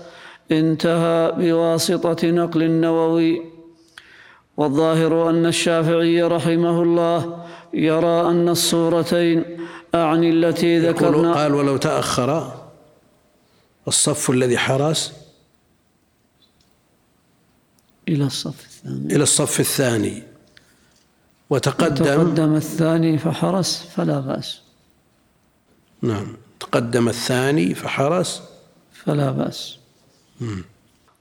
انتهى 0.52 1.32
بواسطة 1.38 2.30
نقل 2.30 2.62
النووي. 2.62 3.55
والظاهر 4.56 5.30
أن 5.30 5.46
الشافعي 5.46 6.22
رحمه 6.22 6.82
الله 6.82 7.46
يرى 7.74 8.30
أن 8.30 8.48
الصورتين 8.48 9.44
أعني 9.94 10.30
التي 10.30 10.78
ذكرنا. 10.78 11.34
قال 11.34 11.54
ولو 11.54 11.76
تأخر 11.76 12.62
الصف 13.88 14.30
الذي 14.30 14.58
حرس 14.58 15.12
إلى 18.08 18.24
الصف 18.24 18.64
الثاني. 18.64 19.14
إلى 19.14 19.22
الصف 19.22 19.60
الثاني 19.60 20.22
وتقدم 21.50 22.04
تقدم 22.04 22.54
الثاني 22.54 23.18
فحرس 23.18 23.88
فلا 23.96 24.20
بأس. 24.20 24.60
نعم 26.02 26.36
تقدم 26.60 27.08
الثاني 27.08 27.74
فحرس. 27.74 28.42
فلا 28.92 29.30
بأس. 29.30 29.78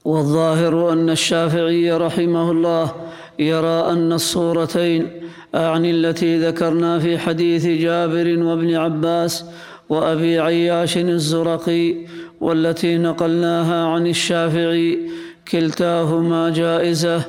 والظاهر 0.06 0.92
أن 0.92 1.10
الشافعي 1.10 1.92
رحمه 1.92 2.50
الله 2.50 2.92
يرى 3.38 3.90
أن 3.90 4.12
الصورتين 4.12 5.10
أعني 5.54 5.90
التي 5.90 6.38
ذكرنا 6.38 6.98
في 6.98 7.18
حديث 7.18 7.66
جابر 7.66 8.42
وابن 8.42 8.74
عباس 8.74 9.44
وأبي 9.88 10.38
عياش 10.38 10.98
الزرقي 10.98 11.94
والتي 12.40 12.98
نقلناها 12.98 13.86
عن 13.86 14.06
الشافعي 14.06 15.10
كلتاهما 15.50 16.50
جائزة 16.50 17.22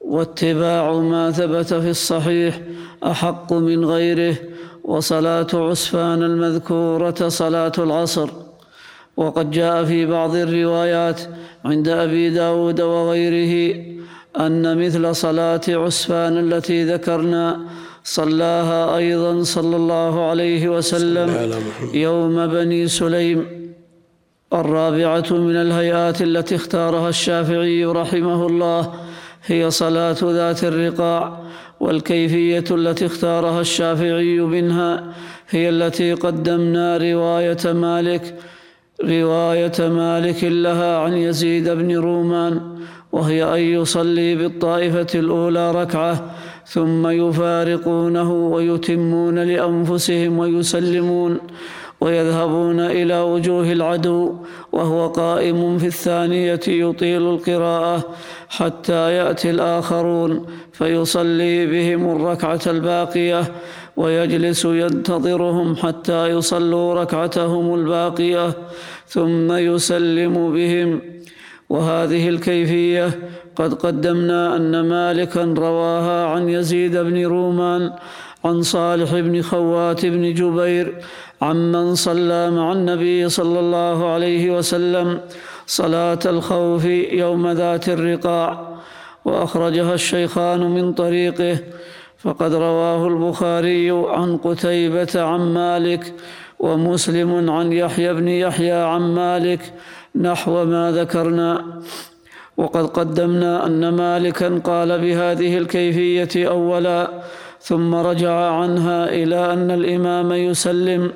واتباع 0.00 0.92
ما 0.92 1.30
ثبت 1.30 1.74
في 1.74 1.90
الصحيح 1.90 2.60
أحق 3.04 3.52
من 3.52 3.84
غيره 3.84 4.34
وصلاة 4.84 5.46
عسفان 5.54 6.22
المذكورة 6.22 7.28
صلاة 7.28 7.72
العصر 7.78 8.43
وقد 9.16 9.50
جاء 9.50 9.84
في 9.84 10.06
بعض 10.06 10.34
الروايات 10.34 11.20
عند 11.64 11.88
أبي 11.88 12.30
داود 12.30 12.80
وغيره 12.80 13.84
أن 14.40 14.84
مثل 14.86 15.16
صلاة 15.16 15.60
عسفان 15.68 16.38
التي 16.38 16.84
ذكرنا 16.84 17.60
صلاها 18.04 18.96
أيضا 18.96 19.42
صلى 19.42 19.76
الله 19.76 20.30
عليه 20.30 20.68
وسلم 20.68 21.50
يوم 21.94 22.46
بني 22.46 22.88
سليم 22.88 23.46
الرابعة 24.52 25.24
من 25.30 25.56
الهيئات 25.56 26.22
التي 26.22 26.54
اختارها 26.54 27.08
الشافعي 27.08 27.84
رحمه 27.84 28.46
الله 28.46 28.92
هي 29.46 29.70
صلاة 29.70 30.16
ذات 30.22 30.64
الرقاع 30.64 31.40
والكيفية 31.80 32.64
التي 32.70 33.06
اختارها 33.06 33.60
الشافعي 33.60 34.40
منها 34.40 35.04
هي 35.50 35.68
التي 35.68 36.12
قدمنا 36.12 36.96
رواية 36.96 37.72
مالك 37.72 38.34
رواية 39.02 39.72
مالك 39.80 40.44
لها 40.44 40.98
عن 40.98 41.12
يزيد 41.12 41.68
بن 41.68 41.96
رومان 41.96 42.60
وهي 43.12 43.44
أن 43.44 43.60
يصلي 43.60 44.34
بالطائفة 44.34 45.06
الأولى 45.14 45.72
ركعة 45.72 46.30
ثم 46.66 47.06
يفارقونه 47.06 48.32
ويتمون 48.32 49.38
لأنفسهم 49.38 50.38
ويسلمون 50.38 51.38
ويذهبون 52.00 52.80
إلى 52.80 53.20
وجوه 53.20 53.72
العدو 53.72 54.34
وهو 54.72 55.08
قائم 55.08 55.78
في 55.78 55.86
الثانية 55.86 56.60
يطيل 56.68 57.22
القراءة 57.22 58.04
حتى 58.48 59.12
يأتي 59.12 59.50
الآخرون 59.50 60.46
فيصلي 60.72 61.66
بهم 61.66 62.16
الركعة 62.16 62.60
الباقية 62.66 63.42
ويجلس 63.96 64.64
ينتظرهم 64.64 65.76
حتى 65.76 66.26
يصلوا 66.26 66.94
ركعتهم 66.94 67.74
الباقية 67.74 68.52
ثم 69.06 69.52
يسلم 69.52 70.52
بهم. 70.54 71.00
وهذه 71.68 72.28
الكيفية 72.28 73.10
قد 73.56 73.74
قدمنا 73.74 74.56
أن 74.56 74.88
مالكا 74.88 75.54
رواها 75.58 76.26
عن 76.26 76.48
يزيد 76.48 76.96
بن 76.96 77.26
رومان 77.26 77.92
عن 78.44 78.62
صالح 78.62 79.14
بن 79.14 79.42
خوات 79.42 80.06
بن 80.06 80.34
جبير 80.34 80.94
عمن 81.42 81.94
صلى 81.94 82.50
مع 82.50 82.72
النبي 82.72 83.28
صلى 83.28 83.60
الله 83.60 84.12
عليه 84.12 84.58
وسلم 84.58 85.20
صلاة 85.66 86.18
الخوف 86.26 86.84
يوم 87.12 87.48
ذات 87.48 87.88
الرقاع. 87.88 88.74
وأخرجها 89.24 89.94
الشيخان 89.94 90.60
من 90.60 90.92
طريقه 90.92 91.58
فقد 92.24 92.54
رواه 92.54 93.06
البخاري 93.08 93.90
عن 93.90 94.36
قتيبة 94.36 95.22
عن 95.22 95.40
مالك 95.54 96.12
ومسلم 96.58 97.50
عن 97.50 97.72
يحيى 97.72 98.14
بن 98.14 98.28
يحيى 98.28 98.72
عن 98.72 99.14
مالك 99.14 99.72
نحو 100.16 100.64
ما 100.64 100.92
ذكرنا. 100.92 101.80
وقد 102.56 102.86
قدمنا 102.86 103.66
أن 103.66 103.88
مالكا 103.88 104.60
قال 104.64 105.00
بهذه 105.00 105.58
الكيفية 105.58 106.48
أولا 106.48 107.22
ثم 107.60 107.94
رجع 107.94 108.32
عنها 108.32 109.08
إلى 109.08 109.52
أن 109.52 109.70
الإمام 109.70 110.32
يسلم 110.32 111.12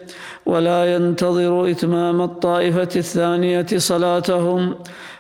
ولا 0.47 0.95
ينتظر 0.95 1.71
إتمام 1.71 2.23
الطائفة 2.23 2.89
الثانية 2.97 3.67
صلاتهم 3.77 4.75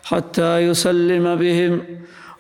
حتى 0.05 0.59
يسلم 0.59 1.37
بهم. 1.37 1.83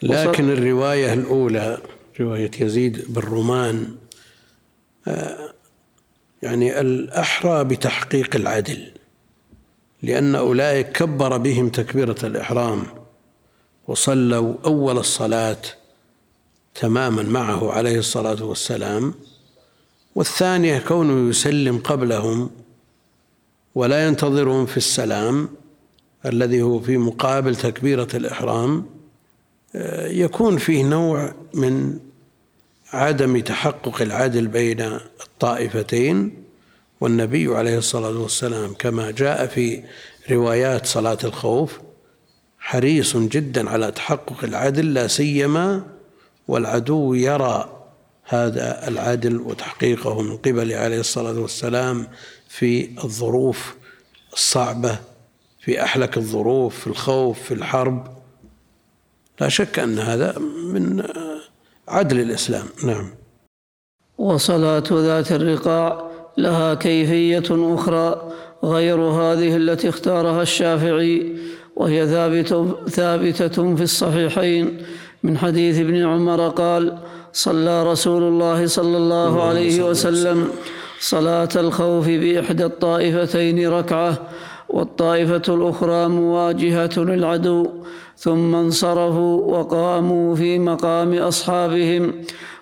لكن 0.02 0.50
الرواية 0.50 1.12
الأولى 1.12 1.78
رواية 2.20 2.50
يزيد 2.60 3.04
بن 3.08 3.22
رومان 3.22 3.94
آه، 5.08 5.54
يعني 6.42 6.80
الأحرى 6.80 7.64
بتحقيق 7.64 8.36
العدل 8.36 8.92
لأن 10.02 10.34
أولئك 10.34 10.92
كبر 10.92 11.36
بهم 11.36 11.68
تكبيرة 11.68 12.16
الإحرام 12.24 12.86
وصلوا 13.88 14.54
أول 14.64 14.98
الصلاة 14.98 15.62
تماما 16.74 17.22
معه 17.22 17.72
عليه 17.72 17.98
الصلاة 17.98 18.44
والسلام 18.44 19.14
والثانية 20.14 20.78
كونه 20.78 21.30
يسلم 21.30 21.78
قبلهم 21.78 22.50
ولا 23.74 24.06
ينتظرهم 24.06 24.66
في 24.66 24.76
السلام 24.76 25.48
الذي 26.26 26.62
هو 26.62 26.80
في 26.80 26.96
مقابل 26.96 27.56
تكبيرة 27.56 28.08
الإحرام 28.14 28.86
آه، 29.74 30.06
يكون 30.06 30.56
فيه 30.56 30.84
نوع 30.84 31.34
من 31.54 31.98
عدم 32.92 33.40
تحقق 33.40 34.02
العدل 34.02 34.46
بين 34.46 34.80
الطائفتين 35.20 36.44
والنبي 37.00 37.56
عليه 37.56 37.78
الصلاة 37.78 38.18
والسلام 38.18 38.74
كما 38.74 39.10
جاء 39.10 39.46
في 39.46 39.82
روايات 40.30 40.86
صلاة 40.86 41.18
الخوف 41.24 41.78
حريص 42.58 43.16
جدا 43.16 43.70
على 43.70 43.90
تحقق 43.90 44.44
العدل 44.44 44.94
لا 44.94 45.06
سيما 45.06 45.86
والعدو 46.48 47.14
يرى 47.14 47.74
هذا 48.24 48.88
العدل 48.88 49.40
وتحقيقه 49.40 50.22
من 50.22 50.36
قبل 50.36 50.72
عليه 50.72 51.00
الصلاة 51.00 51.40
والسلام 51.40 52.08
في 52.48 52.90
الظروف 53.04 53.74
الصعبة 54.32 54.98
في 55.60 55.82
أحلك 55.82 56.16
الظروف 56.16 56.80
في 56.80 56.86
الخوف 56.86 57.42
في 57.42 57.54
الحرب. 57.54 58.18
لا 59.40 59.48
شك 59.48 59.78
أن 59.78 59.98
هذا 59.98 60.38
من 60.38 61.02
عدل 61.88 62.20
الإسلام. 62.20 62.66
نعم. 62.84 63.10
وصلاة 64.18 64.84
ذات 64.92 65.32
الرقاع 65.32 66.10
لها 66.38 66.74
كيفية 66.74 67.74
أخرى 67.74 68.32
غير 68.64 69.00
هذه 69.00 69.56
التي 69.56 69.88
اختارها 69.88 70.42
الشافعي 70.42 71.36
وهي 71.76 72.06
ثابتة, 72.06 72.86
ثابتة 72.86 73.76
في 73.76 73.82
الصحيحين. 73.82 74.82
من 75.22 75.38
حديث 75.38 75.78
ابن 75.78 76.06
عمر 76.06 76.48
قال 76.48 76.98
صلى 77.32 77.92
رسول 77.92 78.22
الله 78.22 78.66
صلى 78.66 78.96
الله 78.96 79.42
عليه 79.42 79.82
وسلم 79.82 80.48
صلاة 81.00 81.48
الخوف 81.56 82.08
بإحدى 82.08 82.64
الطائفتين 82.64 83.68
ركعة 83.68 84.18
والطائفة 84.68 85.42
الأخرى 85.48 86.08
مواجهة 86.08 86.90
للعدو 86.96 87.66
ثم 88.16 88.54
انصرفوا 88.54 89.58
وقاموا 89.58 90.34
في 90.34 90.58
مقام 90.58 91.14
أصحابهم 91.14 92.12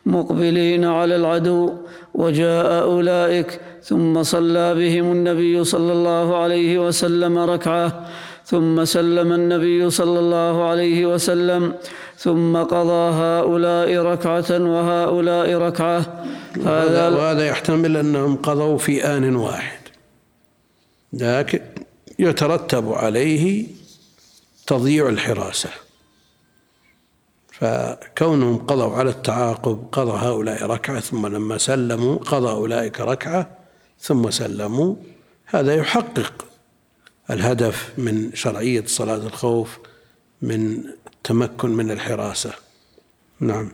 مقبلين 0.06 0.84
على 0.84 1.16
العدو 1.16 1.72
وجاء 2.14 2.82
أولئك 2.82 3.60
ثم 3.82 4.22
صلى 4.22 4.74
بهم 4.74 5.12
النبي 5.12 5.64
صلى 5.64 5.92
الله 5.92 6.36
عليه 6.36 6.86
وسلم 6.86 7.38
ركعة 7.38 8.06
ثم 8.44 8.84
سلم 8.84 9.32
النبي 9.32 9.90
صلى 9.90 10.18
الله 10.18 10.64
عليه 10.64 11.06
وسلم 11.06 11.74
ثم 12.16 12.56
قضى 12.56 13.14
هؤلاء 13.14 13.96
ركعة 13.96 14.50
وهؤلاء 14.50 15.54
ركعة. 15.54 16.24
هذا 16.64 17.08
وهذا 17.08 17.46
يحتمل 17.46 17.96
أنهم 17.96 18.36
قضوا 18.36 18.78
في 18.78 19.04
آن 19.04 19.36
واحد. 19.36 19.78
لكن 21.12 21.60
يترتب 22.18 22.92
عليه 22.92 23.66
تضييع 24.66 25.08
الحراسة. 25.08 25.70
فكونهم 27.52 28.56
قضوا 28.56 28.94
على 28.94 29.10
التعاقب 29.10 29.88
قضى 29.92 30.26
هؤلاء 30.26 30.66
ركعة 30.66 31.00
ثم 31.00 31.26
لما 31.26 31.58
سلموا 31.58 32.16
قضى 32.16 32.50
أولئك 32.50 33.00
ركعة 33.00 33.50
ثم 34.00 34.30
سلموا 34.30 34.94
هذا 35.46 35.74
يحقق 35.74 36.46
الهدف 37.30 37.92
من 37.98 38.34
شرعية 38.34 38.84
صلاة 38.86 39.16
الخوف 39.16 39.78
من 40.42 40.84
التمكن 41.06 41.70
من 41.70 41.90
الحراسة. 41.90 42.52
نعم. 43.40 43.68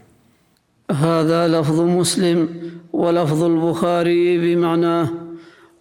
هذا 0.90 1.49
لفظ 1.49 1.80
مسلم 1.80 2.70
ولفظ 2.93 3.43
البخاري 3.43 4.38
بمعناه 4.38 5.09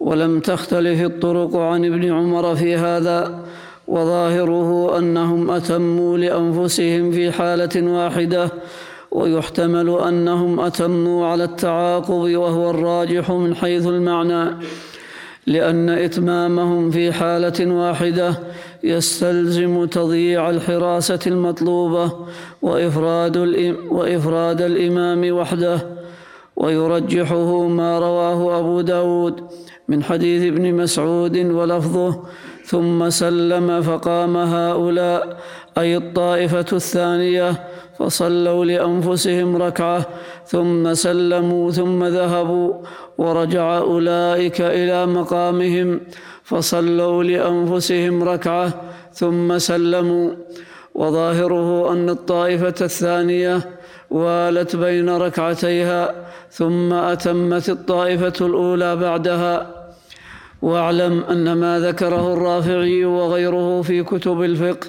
ولم 0.01 0.39
تختلف 0.39 1.01
الطرق 1.01 1.55
عن 1.55 1.85
ابن 1.85 2.11
عمر 2.11 2.55
في 2.55 2.75
هذا 2.75 3.39
وظاهره 3.87 4.97
أنهم 4.97 5.51
أتموا 5.51 6.17
لأنفسهم 6.17 7.11
في 7.11 7.31
حالة 7.31 7.81
واحدة 7.81 8.49
ويحتمل 9.11 9.89
أنهم 9.89 10.59
أتموا 10.59 11.27
على 11.27 11.43
التعاقب 11.43 12.13
وهو 12.13 12.69
الراجح 12.69 13.31
من 13.31 13.55
حيث 13.55 13.87
المعنى 13.87 14.57
لأن 15.47 15.89
إتمامهم 15.89 16.91
في 16.91 17.13
حالة 17.13 17.73
واحدة 17.73 18.39
يستلزم 18.83 19.85
تضييع 19.85 20.49
الحراسة 20.49 21.19
المطلوبة 21.27 22.11
وإفراد, 22.61 23.37
وإفراد 23.89 24.61
الإمام 24.61 25.31
وحده 25.31 25.79
ويرجحه 26.55 27.67
ما 27.67 27.99
رواه 27.99 28.59
أبو 28.59 28.81
داود. 28.81 29.43
من 29.91 30.03
حديث 30.03 30.41
ابن 30.53 30.73
مسعود 30.73 31.37
ولفظه 31.37 32.23
ثم 32.65 33.09
سلم 33.09 33.81
فقام 33.81 34.37
هؤلاء 34.37 35.37
أي 35.77 35.97
الطائفة 35.97 36.65
الثانية 36.73 37.49
فصلوا 37.99 38.65
لأنفسهم 38.65 39.57
ركعة 39.57 40.05
ثم 40.45 40.93
سلموا 40.93 41.71
ثم 41.71 42.03
ذهبوا 42.03 42.73
ورجع 43.17 43.77
أولئك 43.77 44.61
إلى 44.61 45.05
مقامهم 45.05 45.99
فصلوا 46.43 47.23
لأنفسهم 47.23 48.23
ركعة 48.23 48.81
ثم 49.13 49.57
سلموا. 49.57 50.31
وظاهره 50.95 51.93
أن 51.93 52.09
الطائفة 52.09 52.75
الثانية 52.81 53.61
والت 54.11 54.75
بين 54.75 55.09
ركعتيها 55.09 56.15
ثم 56.51 56.93
أتمت 56.93 57.69
الطائفة 57.69 58.45
الأولى 58.45 58.95
بعدها. 58.95 59.80
واعلم 60.62 61.24
أن 61.24 61.53
ما 61.53 61.80
ذكره 61.80 62.34
الرافعي 62.34 63.05
وغيره 63.05 63.82
في 63.82 64.03
كتب 64.03 64.41
الفقه 64.41 64.88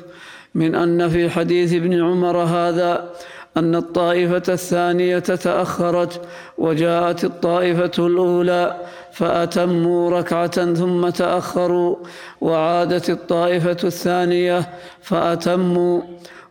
من 0.55 0.75
أن 0.75 1.09
في 1.09 1.31
حديث 1.31 1.75
ابن 1.75 2.03
عمر 2.03 2.37
هذا 2.37 3.11
أن 3.57 3.75
الطائفة 3.75 4.43
الثانية 4.49 5.18
تأخرت 5.18 6.20
وجاءت 6.59 7.25
الطائفة 7.25 8.07
الأولى 8.07 8.77
فأتموا 9.12 10.11
ركعة 10.11 10.75
ثم 10.75 11.09
تأخروا 11.09 11.97
وعادت 12.41 13.11
الطائفة 13.11 13.77
الثانية 13.85 14.68
فأتموا 15.03 16.03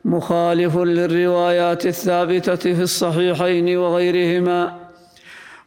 مخالف 0.06 0.78
للروايات 0.78 1.86
الثابتة 1.86 2.56
في 2.56 2.82
الصحيحين 2.82 3.78
وغيرهما. 3.78 4.76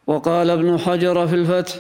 وقال 0.07 0.51
ابن 0.51 0.79
حجر 0.79 1.27
في 1.27 1.35
الفتح 1.35 1.75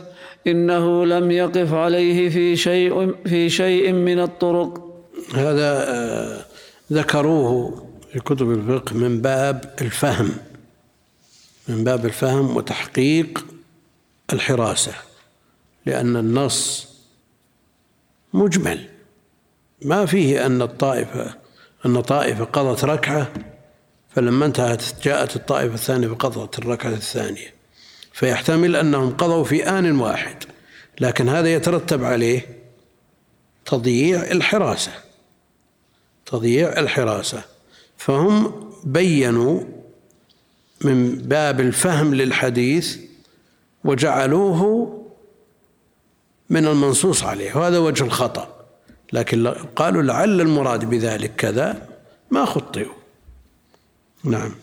إنه 0.46 1.06
لم 1.06 1.30
يقف 1.30 1.72
عليه 1.72 2.28
في 2.28 2.56
شيء 2.56 3.14
في 3.26 3.50
شيء 3.50 3.92
من 3.92 4.20
الطرق. 4.20 4.94
هذا 5.34 5.94
آه، 5.94 6.44
ذكروه 6.92 7.84
في 8.12 8.20
كتب 8.20 8.50
الفقه 8.50 8.94
من 8.94 9.22
باب 9.22 9.74
الفهم 9.80 10.30
من 11.68 11.84
باب 11.84 12.06
الفهم 12.06 12.56
وتحقيق 12.56 13.44
الحراسة 14.32 14.92
لأن 15.86 16.16
النص 16.16 16.88
مجمل. 18.32 18.88
ما 19.82 20.06
فيه 20.06 20.46
أن 20.46 20.62
الطائفة 20.62 21.34
أن 21.86 22.00
طائفة 22.00 22.44
قضت 22.44 22.84
ركعة 22.84 23.32
فلما 24.10 24.46
انتهت 24.46 24.82
جاءت 25.02 25.36
الطائفة 25.36 25.74
الثانية 25.74 26.08
فقضت 26.08 26.58
الركعة 26.58 26.90
الثانية. 26.90 27.53
فيحتمل 28.14 28.76
أنهم 28.76 29.10
قضوا 29.10 29.44
في 29.44 29.68
آن 29.68 30.00
واحد 30.00 30.36
لكن 31.00 31.28
هذا 31.28 31.54
يترتب 31.54 32.04
عليه 32.04 32.58
تضييع 33.64 34.22
الحراسة 34.22 34.92
تضييع 36.26 36.78
الحراسة. 36.78 37.42
فهم 37.98 38.52
بينوا 38.84 39.60
من 40.80 41.14
باب 41.14 41.60
الفهم 41.60 42.14
للحديث 42.14 42.98
وجعلوه 43.84 44.90
من 46.50 46.66
المنصوص 46.66 47.22
عليه 47.22 47.56
وهذا 47.56 47.78
وجه 47.78 48.04
الخطأ. 48.04 48.66
لكن 49.12 49.48
قالوا 49.76 50.02
لعل 50.02 50.40
المراد 50.40 50.84
بذلك 50.84 51.36
كذا 51.36 51.88
ما 52.30 52.44
خطئوا. 52.44 52.94
نعم. 54.24 54.54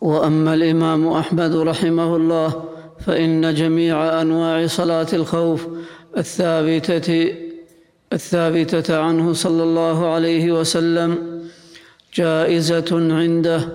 وأما 0.00 0.54
الإمام 0.54 1.08
أحمد 1.08 1.56
رحمه 1.56 2.16
الله 2.16 2.64
فإن 3.06 3.54
جميع 3.54 4.22
أنواع 4.22 4.66
صلاة 4.66 5.06
الخوف 5.12 5.66
الثابتة 6.18 7.34
الثابتة 8.12 8.98
عنه 8.98 9.32
صلى 9.32 9.62
الله 9.62 10.06
عليه 10.06 10.52
وسلم 10.52 11.18
جائزة 12.14 12.86
عنده 12.92 13.68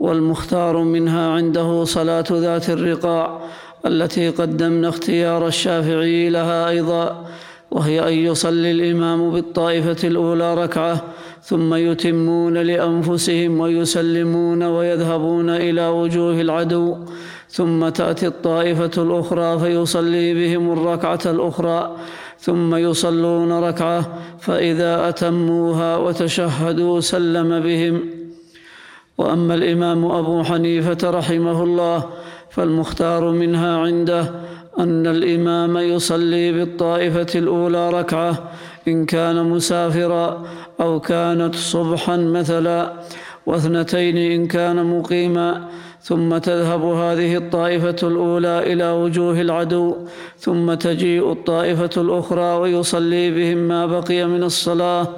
والمختار 0.00 0.78
منها 0.78 1.30
عنده 1.30 1.84
صلاة 1.84 2.24
ذات 2.30 2.70
الرقاع 2.70 3.40
التي 3.86 4.28
قدمنا 4.28 4.88
اختيار 4.88 5.46
الشافعي 5.46 6.28
لها 6.28 6.68
أيضا 6.68 7.26
وهي 7.72 8.08
أن 8.08 8.12
يصلي 8.12 8.70
الإمام 8.70 9.30
بالطائفة 9.30 10.08
الأولى 10.08 10.54
ركعة 10.54 11.02
ثم 11.42 11.74
يتمون 11.74 12.58
لأنفسهم 12.58 13.60
ويسلمون 13.60 14.62
ويذهبون 14.62 15.50
إلى 15.50 15.88
وجوه 15.88 16.40
العدو 16.40 16.96
ثم 17.48 17.88
تأتي 17.88 18.26
الطائفة 18.26 19.02
الأخرى 19.02 19.58
فيصلي 19.58 20.34
بهم 20.34 20.72
الركعة 20.72 21.20
الأخرى 21.26 21.96
ثم 22.38 22.74
يصلون 22.74 23.52
ركعة 23.52 24.18
فإذا 24.40 25.08
أتموها 25.08 25.96
وتشهدوا 25.96 27.00
سلم 27.00 27.60
بهم. 27.60 28.00
وأما 29.18 29.54
الإمام 29.54 30.04
أبو 30.04 30.42
حنيفة 30.42 31.10
رحمه 31.10 31.62
الله 31.62 32.04
فالمختار 32.50 33.30
منها 33.30 33.78
عنده 33.78 34.32
أن 34.78 35.06
الإمام 35.06 35.76
يصلي 35.76 36.52
بالطائفة 36.52 37.26
الأولى 37.34 37.90
ركعة 37.90 38.50
إن 38.88 39.06
كان 39.06 39.44
مسافرا 39.44 40.46
أو 40.80 41.00
كانت 41.00 41.54
صبحا 41.54 42.16
مثلا 42.16 42.92
واثنتين 43.46 44.16
إن 44.16 44.46
كان 44.46 44.98
مقيما. 44.98 45.68
ثم 46.02 46.38
تذهب 46.38 46.84
هذه 46.84 47.36
الطائفة 47.36 47.96
الأولى 48.02 48.72
إلى 48.72 48.90
وجوه 48.90 49.40
العدو 49.40 49.96
ثم 50.38 50.74
تجيء 50.74 51.32
الطائفة 51.32 51.90
الأخرى 51.96 52.56
ويصلي 52.56 53.30
بهم 53.30 53.58
ما 53.58 53.86
بقي 53.86 54.24
من 54.24 54.42
الصلاة 54.42 55.08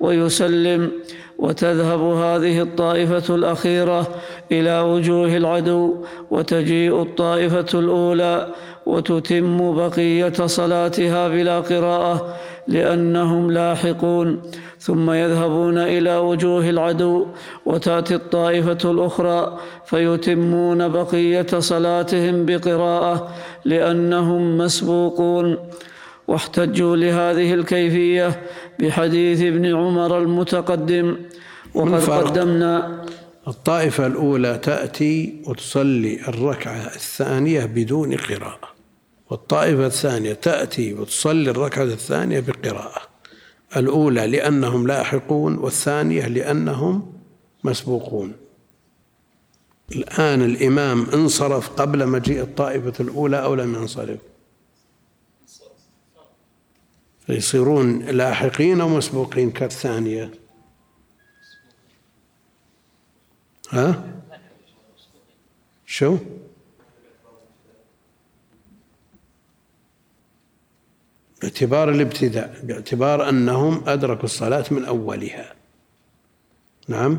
ويسلم. 0.00 0.90
وتذهب 1.38 2.00
هذه 2.00 2.62
الطائفة 2.62 3.34
الأخيرة 3.34 4.06
إلى 4.52 4.80
وجوه 4.80 5.36
العدو 5.36 6.04
وتجيء 6.30 7.02
الطائفة 7.02 7.66
الأولى 7.74 8.48
وتتم 8.88 9.74
بقية 9.74 10.46
صلاتها 10.46 11.28
بلا 11.28 11.60
قراءة 11.60 12.36
لأنهم 12.68 13.50
لاحقون 13.50 14.42
ثم 14.78 15.10
يذهبون 15.10 15.78
إلى 15.78 16.16
وجوه 16.16 16.70
العدو 16.70 17.26
وتأتي 17.66 18.14
الطائفة 18.14 18.90
الأخرى 18.90 19.58
فيتمون 19.86 20.88
بقية 20.88 21.46
صلاتهم 21.58 22.46
بقراءة 22.46 23.34
لأنهم 23.64 24.58
مسبوقون. 24.58 25.56
واحتجوا 26.28 26.96
لهذه 26.96 27.54
الكيفية 27.54 28.40
بحديث 28.80 29.42
ابن 29.42 29.74
عمر 29.74 30.18
المتقدم. 30.18 31.16
وقد 31.74 32.10
قدمنا 32.10 33.04
الطائفة 33.48 34.06
الأولى 34.06 34.58
تأتي 34.62 35.42
وتصلي 35.46 36.20
الركعة 36.28 36.86
الثانية 36.86 37.64
بدون 37.64 38.16
قراءة. 38.16 38.77
والطائفة 39.30 39.86
الثانية 39.86 40.32
تأتي 40.32 40.94
وتصلي 40.94 41.50
الركعة 41.50 41.84
الثانية 41.84 42.40
بقراءة. 42.40 43.02
الأولى 43.76 44.26
لأنهم 44.26 44.86
لاحقون 44.86 45.58
والثانية 45.58 46.28
لأنهم 46.28 47.12
مسبوقون. 47.64 48.36
الآن 49.92 50.42
الإمام 50.42 51.06
انصرف 51.10 51.68
قبل 51.68 52.06
مجيء 52.06 52.42
الطائفة 52.42 52.92
الأولى 53.00 53.42
أو 53.42 53.54
لم 53.54 53.74
ينصرف؟ 53.74 54.18
فيصيرون 57.26 57.98
لاحقين 57.98 58.80
أو 58.80 58.88
مسبوقين 58.88 59.50
كالثانية. 59.50 60.30
ها؟ 63.70 64.04
شو؟ 65.86 66.16
باعتبار 71.42 71.90
الابتداء 71.90 72.60
باعتبار 72.62 73.28
أنهم 73.28 73.82
أدركوا 73.86 74.24
الصلاة 74.24 74.64
من 74.70 74.84
أولها. 74.84 75.54
نعم. 76.88 77.18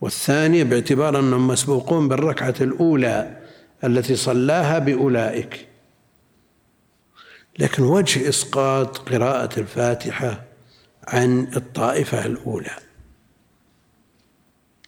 والثانية 0.00 0.64
باعتبار 0.64 1.18
أنهم 1.18 1.48
مسبوقون 1.48 2.08
بالركعة 2.08 2.54
الأولى 2.60 3.36
التي 3.84 4.16
صلاها 4.16 4.78
بأولئك. 4.78 5.68
لكن 7.58 7.82
وجه 7.82 8.28
إسقاط 8.28 8.98
قراءة 8.98 9.60
الفاتحة 9.60 10.44
عن 11.08 11.48
الطائفة 11.56 12.26
الأولى. 12.26 12.76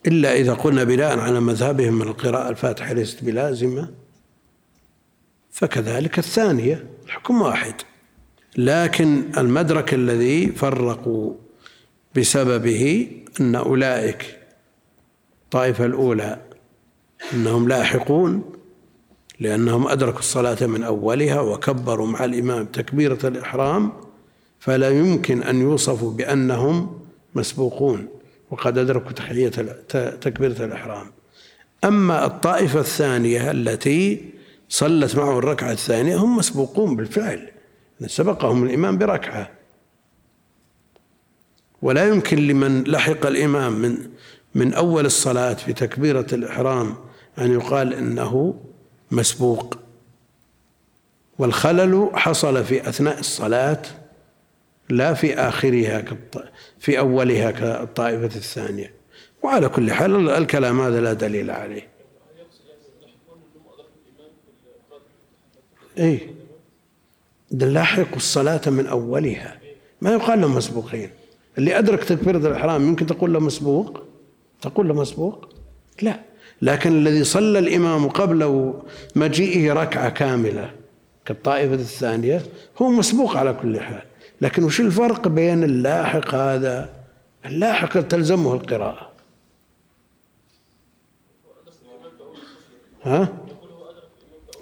إلا 0.07 0.33
إذا 0.33 0.55
قلنا 0.55 0.85
بناء 0.85 1.19
على 1.19 1.41
مذهبهم 1.41 1.95
من 1.95 2.09
القراءة 2.09 2.49
الفاتحة 2.49 2.93
ليست 2.93 3.25
بلازمة 3.25 3.91
فكذلك 5.51 6.19
الثانية 6.19 6.87
الحكم 7.05 7.43
واحد. 7.43 7.75
لكن 8.57 9.23
المدرك 9.39 9.95
الذي 9.95 10.47
فرقوا 10.47 11.35
بسببه 12.17 13.11
أن 13.41 13.55
أولئك 13.55 14.39
الطائفة 15.45 15.87
الأولى 15.87 16.39
أنهم 17.35 17.69
لاحقون 17.69 18.43
لأنهم 19.41 19.89
أدركوا 19.89 20.19
الصلاة 20.19 20.67
من 20.67 20.83
أولها 20.83 21.41
وكبروا 21.41 22.07
مع 22.07 22.25
الإمام 22.25 22.67
تكبيرة 22.67 23.19
الإحرام 23.25 23.93
فلا 24.61 24.91
يمكن 24.91 25.43
أن 25.43 25.61
يوصفوا 25.61 26.13
بأنهم 26.13 27.01
مسبوقون 27.35 28.09
وقد 28.51 28.79
أدركوا 28.79 29.13
تحية 29.13 29.49
تكبيرة 30.21 30.65
الإحرام. 30.65 31.07
أما 31.85 32.27
الطائفة 32.27 32.81
الثانية 32.81 33.51
التي 33.51 34.25
صلت 34.69 35.17
معه 35.17 35.39
الركعة 35.39 35.73
الثانية 35.73 36.17
هم 36.17 36.37
مسبوقون 36.37 36.97
بالفعل. 36.97 37.51
سبقهم 38.07 38.65
الإمام 38.65 38.99
بركعة. 38.99 39.51
ولا 41.83 42.09
يمكن 42.09 42.39
لمن 42.39 42.85
لحق 42.85 43.27
الإمام 43.27 43.73
من 43.73 44.11
من 44.55 44.75
أول 44.75 45.07
الصلاة 45.07 45.55
في 45.55 45.73
تكبيرة 45.73 46.27
الإحرام 46.33 46.97
أن 47.39 47.53
يقال 47.53 47.95
إنه 47.95 48.61
مسبوق. 49.11 49.79
والخلل 51.39 52.11
حصل 52.15 52.65
في 52.65 52.89
أثناء 52.89 53.19
الصلاة 53.19 53.83
لا 54.89 55.15
في 55.15 55.35
آخرها 55.35 56.05
في 56.79 56.99
أولها 56.99 57.51
كالطائفة 57.51 58.37
الثانية. 58.37 58.95
وعلى 59.43 59.69
كل 59.69 59.93
حال 59.93 60.31
الكلام 60.31 60.81
هذا 60.81 61.01
لا 61.01 61.13
دليل 61.13 61.51
عليه. 61.51 61.89
اي 65.99 66.40
لاحقوا 67.51 68.17
الصلاة 68.17 68.61
من 68.67 68.87
أولها. 68.87 69.59
ما 70.01 70.13
يقال 70.13 70.41
لهم 70.41 70.55
مسبوقين. 70.55 71.11
اللي 71.59 71.79
أدرك 71.79 72.05
تكبيرة 72.05 72.39
الإحرام 72.39 72.89
يمكن 72.89 73.07
تقول 73.07 73.33
له 73.33 73.41
مسبوق؟ 73.41 74.03
تقول 74.63 74.89
له 74.89 74.95
مسبوق؟ 74.95 75.49
لا. 76.03 76.21
لكن 76.63 76.93
الذي 76.93 77.25
صلى 77.25 77.59
الإمام 77.59 78.09
قبل 78.09 78.73
مجيئه 79.17 79.73
ركعة 79.73 80.09
كاملة 80.09 80.71
كالطائفة 81.25 81.75
الثانية 81.75 82.43
هو 82.83 82.89
مسبوق 82.91 83.37
على 83.37 83.53
كل 83.63 83.81
حال. 83.81 84.03
لكن 84.41 84.65
وش 84.65 84.81
الفرق 84.81 85.29
بين 85.29 85.65
اللاحق 85.65 86.35
هذا؟ 86.35 86.91
اللاحق 87.47 88.01
تلزمه 88.01 88.55
القراءة. 88.55 89.11
ها؟ 93.03 93.29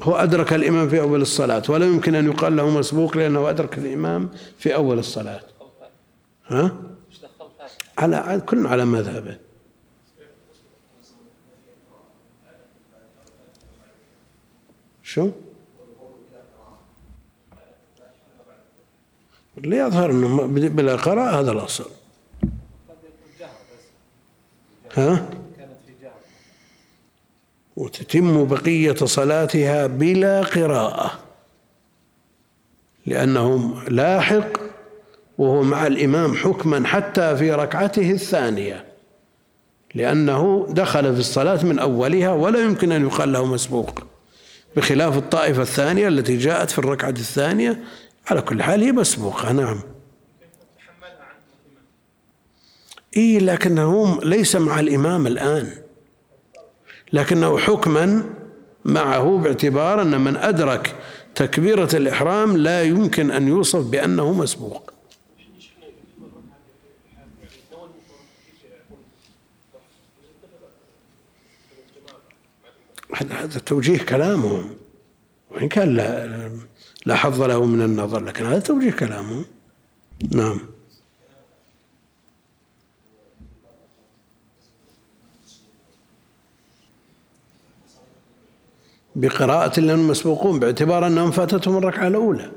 هو 0.03 0.17
أدرك 0.17 0.53
الإمام 0.53 0.89
في 0.89 1.01
أول 1.01 1.23
الصلاة 1.23 1.63
ولا 1.69 1.87
يمكن 1.87 2.15
أن 2.15 2.27
يقال 2.27 2.57
له 2.57 2.71
مسبوق 2.71 3.17
لأنه 3.17 3.51
أدرك 3.51 3.79
الإمام 3.79 4.31
في 4.59 4.75
أول 4.75 4.99
الصلاة 4.99 5.41
ها 6.47 6.77
على 7.99 8.43
كل 8.47 8.67
على 8.67 8.85
مذهبه 8.85 9.39
شو؟ 15.03 15.31
اللي 19.59 19.77
يظهر 19.77 20.11
إنه 20.11 20.47
بلا 20.47 20.97
قراءة 20.97 21.41
هذا 21.41 21.53
الأصل 21.53 21.91
ها؟ 24.95 25.31
وتتم 27.79 28.45
بقية 28.45 28.95
صلاتها 28.95 29.87
بلا 29.87 30.41
قراءة 30.41 31.19
لأنه 33.07 33.75
لاحق 33.89 34.61
وهو 35.39 35.63
مع 35.63 35.87
الإمام 35.87 36.35
حكما 36.35 36.87
حتى 36.87 37.37
في 37.37 37.53
ركعته 37.53 38.11
الثانية 38.11 38.85
لأنه 39.95 40.67
دخل 40.71 41.15
في 41.15 41.21
الصلاة 41.21 41.65
من 41.65 41.79
أولها 41.79 42.33
ولا 42.33 42.61
يمكن 42.61 42.93
أن 42.93 43.07
يقال 43.07 43.33
له 43.33 43.45
مسبوق 43.45 44.01
بخلاف 44.77 45.17
الطائفة 45.17 45.63
الثانية 45.63 46.09
التي 46.09 46.37
جاءت 46.37 46.71
في 46.71 46.79
الركعة 46.79 47.11
الثانية 47.11 47.81
على 48.31 48.41
كل 48.43 48.63
حال 48.63 48.83
هي 48.83 48.93
مسبوقة 48.93 49.53
نعم. 49.53 49.81
إيه 53.17 53.39
لكنه 53.39 54.21
ليس 54.23 54.57
مع 54.57 54.81
الإمام 54.81 55.27
الآن. 55.27 55.88
لكنه 57.13 57.59
حكما 57.59 58.25
معه 58.85 59.39
باعتبار 59.39 60.03
أن 60.03 60.21
من 60.21 60.37
أدرك 60.37 60.97
تكبيرة 61.35 61.89
الإحرام 61.95 62.57
لا 62.57 62.83
يمكن 62.83 63.31
أن 63.31 63.49
يوصف 63.49 63.91
بأنه 63.91 64.33
مسبوق. 64.33 64.93
هذا 73.31 73.59
توجيه 73.59 73.99
كلامهم 73.99 74.71
وإن 75.51 75.69
كان 75.69 75.97
لا 75.97 76.51
لا 77.07 77.15
حظ 77.15 77.43
له 77.43 77.65
من 77.65 77.83
النظر 77.83 78.25
لكن 78.25 78.45
هذا 78.45 78.59
توجيه 78.59 78.91
كلامهم 78.91 79.45
نعم. 80.31 80.61
بقراءة 89.19 89.81
لأنهم 89.81 90.09
مسبوقون 90.09 90.59
باعتبار 90.59 91.07
أنهم 91.07 91.31
فاتتهم 91.31 91.79
الركعة 91.79 92.09
الأولى. 92.09 92.51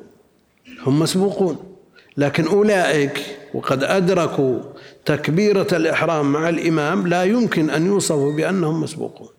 هم 0.82 1.00
مسبوقون. 1.00 1.78
لكن 2.18 2.48
أولئك 2.48 3.38
وقد 3.54 3.84
أدركوا 3.84 4.60
تكبيرة 5.06 5.68
الإحرام 5.72 6.32
مع 6.32 6.50
الإمام 6.50 7.08
لا 7.08 7.24
يمكن 7.24 7.70
أن 7.70 7.86
يوصفوا 7.86 8.34
بأنهم 8.34 8.82
مسبوقون. 8.82 9.30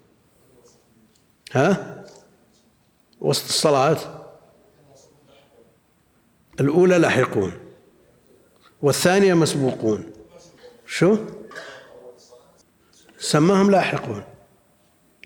ها؟ 1.53 2.05
وسط 3.21 3.45
الصلاة. 3.45 3.99
الأولى 6.61 6.99
لاحقون. 6.99 7.53
والثانية 8.83 9.35
مسبوقون. 9.35 10.05
شو؟ 10.87 11.17
سماهم 13.19 13.71
لاحقون. 13.71 14.23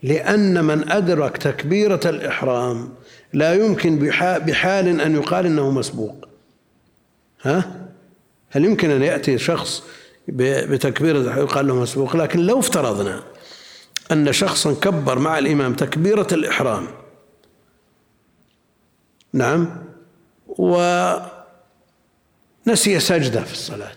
لأن 0.07 0.65
من 0.65 0.93
أدرك 0.93 1.37
تكبيرة 1.37 2.01
الإحرام 2.05 2.95
لا 3.33 3.55
يمكن 3.55 3.99
بحال 4.47 5.01
أن 5.01 5.15
يقال 5.15 5.47
إنه 5.47 5.71
مسبوق. 5.71 6.29
ها؟ 7.43 7.89
هل 8.51 8.65
يمكن 8.65 8.91
أن 8.91 9.03
يأتي 9.03 9.39
شخص 9.39 9.83
بتكبيرة 10.29 11.39
يقال 11.39 11.67
له 11.67 11.75
مسبوق؟ 11.75 12.17
لكن 12.17 12.41
لو 12.41 12.59
افترضنا 12.59 13.23
أن 14.13 14.33
شخصا 14.33 14.75
كبر 14.75 15.19
مع 15.19 15.39
الإمام 15.39 15.75
تكبيرة 15.75 16.27
الإحرام 16.33 16.87
نعم 19.33 19.85
ونسي 20.49 21.31
سجدة 23.01 23.45
في 23.45 23.53
الصلاة 23.53 23.97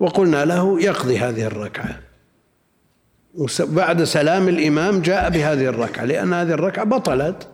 وقلنا 0.00 0.44
له 0.44 0.80
يقضي 0.80 1.18
هذه 1.18 1.44
الركعة. 1.46 2.05
بعد 3.60 4.04
سلام 4.04 4.48
الإمام 4.48 5.00
جاء 5.00 5.30
بهذه 5.30 5.64
الركعة 5.66 6.04
لأن 6.04 6.32
هذه 6.32 6.50
الركعة 6.50 6.84
بطلت 6.84 7.48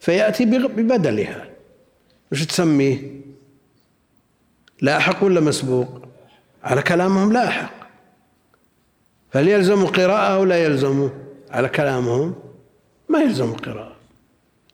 فيأتي 0.00 0.44
ببدلها. 0.44 1.48
وش 2.32 2.44
تسميه؟ 2.44 3.20
لاحق 4.82 5.24
ولا 5.24 5.40
مسبوق؟ 5.40 6.02
على 6.64 6.82
كلامهم 6.82 7.32
لاحق 7.32 7.72
فهل 9.30 9.48
يلزم 9.48 9.86
قراءة 9.86 10.34
أو 10.34 10.44
لا 10.44 10.64
يلزم؟ 10.64 11.10
على 11.50 11.68
كلامهم 11.68 12.34
ما 13.08 13.18
يلزم 13.18 13.52
قراءة 13.52 13.96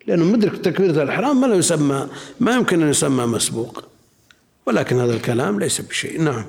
لأنه 0.07 0.25
مدرك 0.25 0.57
تكبيرة 0.59 1.03
الإحرام 1.03 1.41
ما 1.41 1.47
لا 1.47 1.55
يسمى 1.55 2.09
ما 2.41 2.55
يمكن 2.55 2.83
أن 2.83 2.89
يسمى 2.89 3.27
مسبوق. 3.27 3.85
ولكن 4.67 5.01
هذا 5.01 5.15
الكلام 5.15 5.61
ليس 5.61 5.81
بشيء. 5.81 6.23
نعم. 6.23 6.45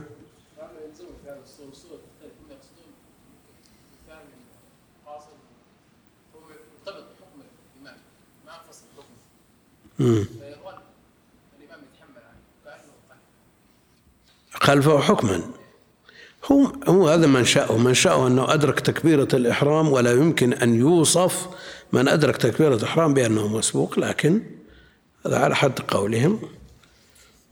خلفه 14.53 14.99
حكما. 14.99 15.41
هو 16.51 16.71
هو 16.87 17.07
هذا 17.07 17.27
منشأه 17.27 17.77
منشأه 17.77 18.27
أنه 18.27 18.53
أدرك 18.53 18.79
تكبيرة 18.79 19.27
الإحرام 19.33 19.91
ولا 19.91 20.11
يمكن 20.11 20.53
أن 20.53 20.75
يوصف 20.75 21.47
من 21.93 22.07
أدرك 22.07 22.37
تكبيرة 22.37 22.75
الإحرام 22.75 23.13
بأنه 23.13 23.47
مسبوق 23.47 23.99
لكن 23.99 24.41
هذا 25.25 25.37
على 25.37 25.55
حد 25.55 25.79
قولهم. 25.79 26.39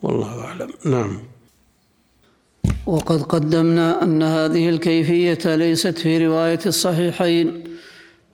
والله 0.02 0.42
أعلم. 0.42 0.70
نعم. 0.86 1.20
وقد 2.86 3.22
قدمنا 3.22 4.04
أن 4.04 4.24
هذه 4.24 4.70
الكيفية 4.70 5.56
ليست 5.56 5.98
في 5.98 6.28
رواية 6.28 6.60
الصحيحين 6.66 7.64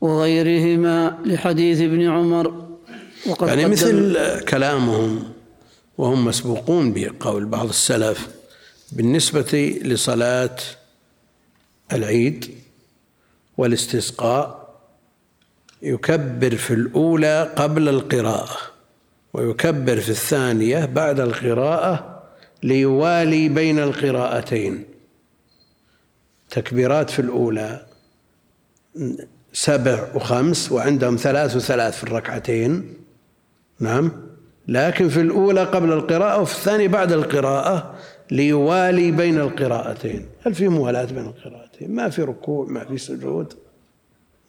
وغيرهما 0.02 1.18
لحديث 1.26 1.82
ابن 1.82 2.10
عمر. 2.10 2.67
وقد 3.28 3.48
يعني 3.48 3.66
مثل 3.66 4.18
كلامهم 4.40 5.34
وهم 5.98 6.26
مسبوقون 6.26 6.94
بقول 6.94 7.46
بعض 7.46 7.70
السلف 7.70 8.28
بالنسبة 8.92 9.80
لصلاة 9.84 10.56
العيد 11.94 12.56
والاستسقاء 13.58 14.68
يكبر 15.82 16.56
في 16.56 16.74
الأولى 16.74 17.54
قبل 17.56 17.90
القراءة 17.90 18.58
ويكبر 19.34 20.00
في 20.00 20.10
الثانية 20.10 20.86
بعد 20.86 21.20
القراءة 21.20 22.24
ليوالي 22.64 23.50
بين 23.50 23.80
القراءتين. 23.80 24.86
تكبيرات 26.50 27.10
في 27.10 27.20
الأولى 27.20 27.86
سبع 29.54 30.08
وخمس 30.16 30.72
وعندهم 30.72 31.16
ثلاث 31.16 31.56
وثلاث 31.56 31.98
في 31.98 32.04
الركعتين. 32.04 32.94
نعم. 33.80 34.12
لكن 34.68 35.10
في 35.10 35.22
الأولى 35.22 35.64
قبل 35.64 35.92
القراءة 35.92 36.42
وفي 36.42 36.56
الثانية 36.56 36.88
بعد 36.88 37.12
القراءة 37.12 37.96
ليوالي 38.32 39.12
بين 39.12 39.40
القراءتين. 39.40 40.30
هل 40.46 40.56
في 40.56 40.68
موالاة 40.68 41.06
بين 41.06 41.26
القراءتين؟ 41.26 41.96
ما 41.96 42.10
في 42.10 42.22
ركوع 42.22 42.66
ما 42.66 42.86
في 42.86 42.98
سجود. 42.98 43.54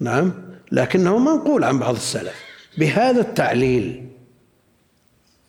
نعم. 0.01 0.33
لكنه 0.73 1.19
منقول 1.19 1.65
عن 1.65 1.79
بعض 1.79 1.95
السلف. 1.95 2.35
بهذا 2.79 3.21
التعليل 3.21 4.09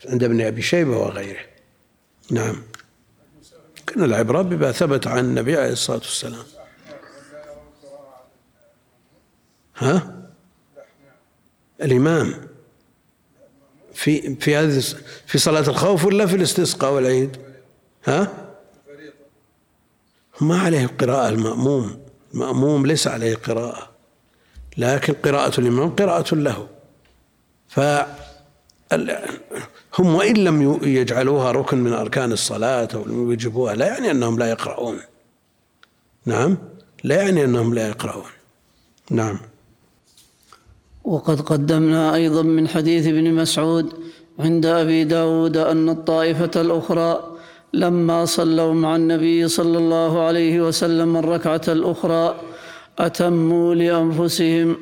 عند 0.09 0.23
ابن 0.23 0.41
أبي 0.41 0.61
شيبة 0.61 0.97
وغيره. 0.97 1.45
نعم. 2.31 2.55
كان 3.87 4.03
العبرة 4.03 4.41
بما 4.41 4.71
ثبت 4.71 5.07
عن 5.07 5.25
النبي 5.25 5.57
عليه 5.57 5.71
الصلاة 5.71 5.97
والسلام. 5.97 6.43
ها؟ 9.77 10.25
الإمام. 11.81 12.48
في 13.99 14.35
في 14.35 14.55
هذه 14.55 14.83
في 15.25 15.37
صلاة 15.37 15.69
الخوف 15.69 16.05
ولا 16.05 16.25
في 16.25 16.35
الاستسقاء 16.35 16.93
والعيد؟ 16.93 17.37
ها؟ 18.05 18.31
ما 20.41 20.59
عليه 20.59 20.87
قراءة 20.87 21.29
المأموم. 21.29 21.99
المأموم 22.33 22.85
ليس 22.85 23.07
عليه 23.07 23.35
قراءة. 23.35 23.89
لكن 24.77 25.13
قراءة 25.13 25.59
الإمام 25.59 25.89
قراءة 25.89 26.35
له. 26.35 26.67
ف 27.67 27.79
هم 29.99 30.15
وإن 30.15 30.37
لم 30.37 30.79
يجعلوها 30.83 31.51
ركن 31.51 31.77
من 31.77 31.93
أركان 31.93 32.31
الصلاة 32.31 32.89
أو 32.93 33.05
لم 33.05 33.29
يوجبوها 33.29 33.75
لا 33.75 33.87
يعني 33.87 34.11
أنهم 34.11 34.39
لا 34.39 34.49
يقرؤون. 34.49 34.99
نعم؟ 36.25 36.57
لا 37.03 37.21
يعني 37.21 37.43
أنهم 37.43 37.73
لا 37.73 37.87
يقرؤون. 37.87 38.31
نعم. 39.09 39.39
وقد 41.03 41.41
قدمنا 41.41 42.15
أيضا 42.15 42.41
من 42.41 42.67
حديث 42.67 43.07
ابن 43.07 43.33
مسعود 43.33 43.93
عند 44.39 44.65
أبي 44.65 45.03
داود 45.03 45.57
أن 45.57 45.89
الطائفة 45.89 46.61
الأخرى 46.61 47.37
لما 47.73 48.25
صلوا 48.25 48.73
مع 48.73 48.95
النبي 48.95 49.47
صلى 49.47 49.77
الله 49.77 50.21
عليه 50.21 50.61
وسلم 50.61 51.17
الركعة 51.17 51.61
الأخرى 51.67 52.35
أتموا 52.99 53.75
لأنفسهم 53.75 54.77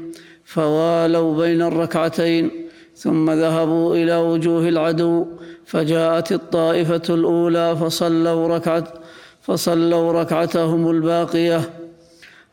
فوالوا 0.45 1.37
بين 1.37 1.61
الركعتين 1.61 2.51
ثم 2.95 3.31
ذهبوا 3.31 3.95
إلى 3.95 4.17
وجوه 4.17 4.69
العدو 4.69 5.25
فجاءت 5.65 6.31
الطائفة 6.31 7.01
الأولى 7.09 7.75
فصلوا 7.75 8.47
ركعة 8.47 8.93
فصلوا 9.41 10.11
ركعتهم 10.11 10.91
الباقية 10.91 11.61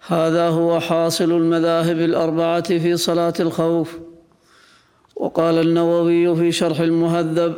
هذا 0.06 0.48
هو 0.48 0.80
حاصل 0.80 1.32
المذاهب 1.32 1.98
الأربعة 1.98 2.78
في 2.78 2.96
صلاة 2.96 3.34
الخوف. 3.40 3.98
وقال 5.16 5.58
النووي 5.58 6.36
في 6.36 6.52
شرح 6.52 6.80
المهذب 6.80 7.54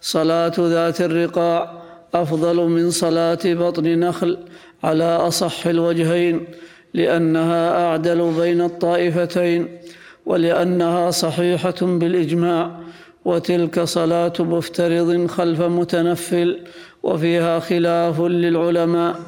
صلاة 0.00 0.52
ذات 0.58 1.00
الرقاع 1.00 1.82
أفضل 2.14 2.56
من 2.56 2.90
صلاة 2.90 3.38
بطن 3.44 4.00
نخل 4.00 4.38
على 4.84 5.04
أصح 5.04 5.66
الوجهين 5.66 6.46
لأنها 6.94 7.86
أعدل 7.86 8.32
بين 8.40 8.60
الطائفتين 8.60 9.78
ولأنها 10.26 11.10
صحيحة 11.10 11.74
بالإجماع 11.80 12.80
وتلك 13.24 13.80
صلاة 13.80 14.32
مفترض 14.38 15.26
خلف 15.26 15.60
متنفل 15.60 16.58
وفيها 17.02 17.60
خلاف 17.60 18.20
للعلماء. 18.20 19.20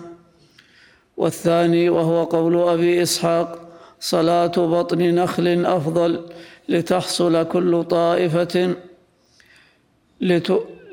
والثاني 1.23 1.89
وهو 1.89 2.25
قول 2.25 2.57
أبي 2.69 3.03
إسحاق 3.03 3.59
صلاة 4.01 4.47
بطن 4.47 4.99
نخل 4.99 5.65
أفضل 5.67 6.21
لتحصل 6.69 7.43
كل 7.43 7.85
طائفة 7.85 8.75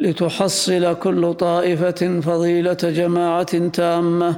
لتحصل 0.02 0.94
كل 0.94 1.34
طائفة 1.34 2.20
فضيلة 2.20 2.74
جماعة 2.74 3.68
تامة. 3.68 4.36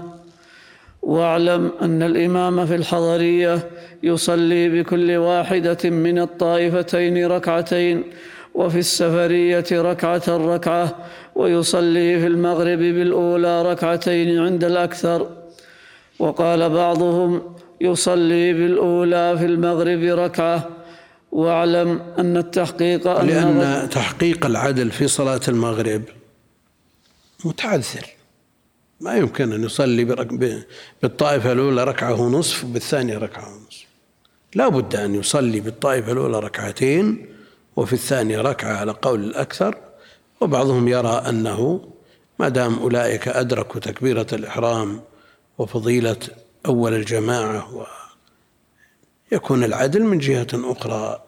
واعلم 1.01 1.71
أن 1.81 2.03
الإمام 2.03 2.65
في 2.65 2.75
الحضرية 2.75 3.69
يصلي 4.03 4.69
بكل 4.69 5.17
واحدة 5.17 5.89
من 5.89 6.19
الطائفتين 6.19 7.25
ركعتين 7.25 8.03
وفي 8.55 8.79
السفرية 8.79 9.65
ركعة 9.71 10.23
ركعة 10.27 10.95
ويصلي 11.35 12.19
في 12.19 12.27
المغرب 12.27 12.79
بالأولى 12.79 13.61
ركعتين 13.71 14.39
عند 14.39 14.63
الأكثر. 14.63 15.40
وقال 16.21 16.69
بعضهم 16.69 17.55
يصلي 17.81 18.53
بالأولى 18.53 19.35
في 19.39 19.45
المغرب 19.45 20.01
ركعة. 20.03 20.69
واعلم 21.31 22.01
أن 22.19 22.37
التحقيق 22.37 23.07
أن 23.07 23.27
لأن 23.27 23.89
تحقيق 23.89 24.45
العدل 24.45 24.91
في 24.91 25.07
صلاة 25.07 25.41
المغرب 25.47 26.01
متعذر. 27.45 28.05
ما 29.01 29.17
يمكن 29.17 29.53
أن 29.53 29.63
يصلي 29.63 30.05
بالطائفة 31.01 31.51
الأولى 31.51 31.83
ركعة 31.83 32.21
ونصف 32.21 32.63
وبالثانية 32.63 33.17
ركعة 33.17 33.47
ونصف. 33.55 33.85
لا 34.55 34.67
بد 34.67 34.95
أن 34.95 35.15
يصلي 35.15 35.59
بالطائفة 35.59 36.11
الأولى 36.11 36.39
ركعتين 36.39 37.25
وفي 37.75 37.93
الثانية 37.93 38.41
ركعة 38.41 38.73
على 38.73 38.91
قول 38.91 39.23
الأكثر. 39.23 39.77
وبعضهم 40.41 40.87
يرى 40.87 41.23
أنه 41.29 41.81
ما 42.39 42.49
دام 42.49 42.79
أولئك 42.79 43.27
أدركوا 43.27 43.79
تكبيرة 43.79 44.27
الإحرام 44.33 45.01
وفضيلة 45.61 46.17
أول 46.65 46.93
الجماعة 46.93 47.85
ويكون 49.31 49.63
العدل 49.63 50.03
من 50.03 50.17
جهة 50.17 50.47
أخرى 50.53 51.23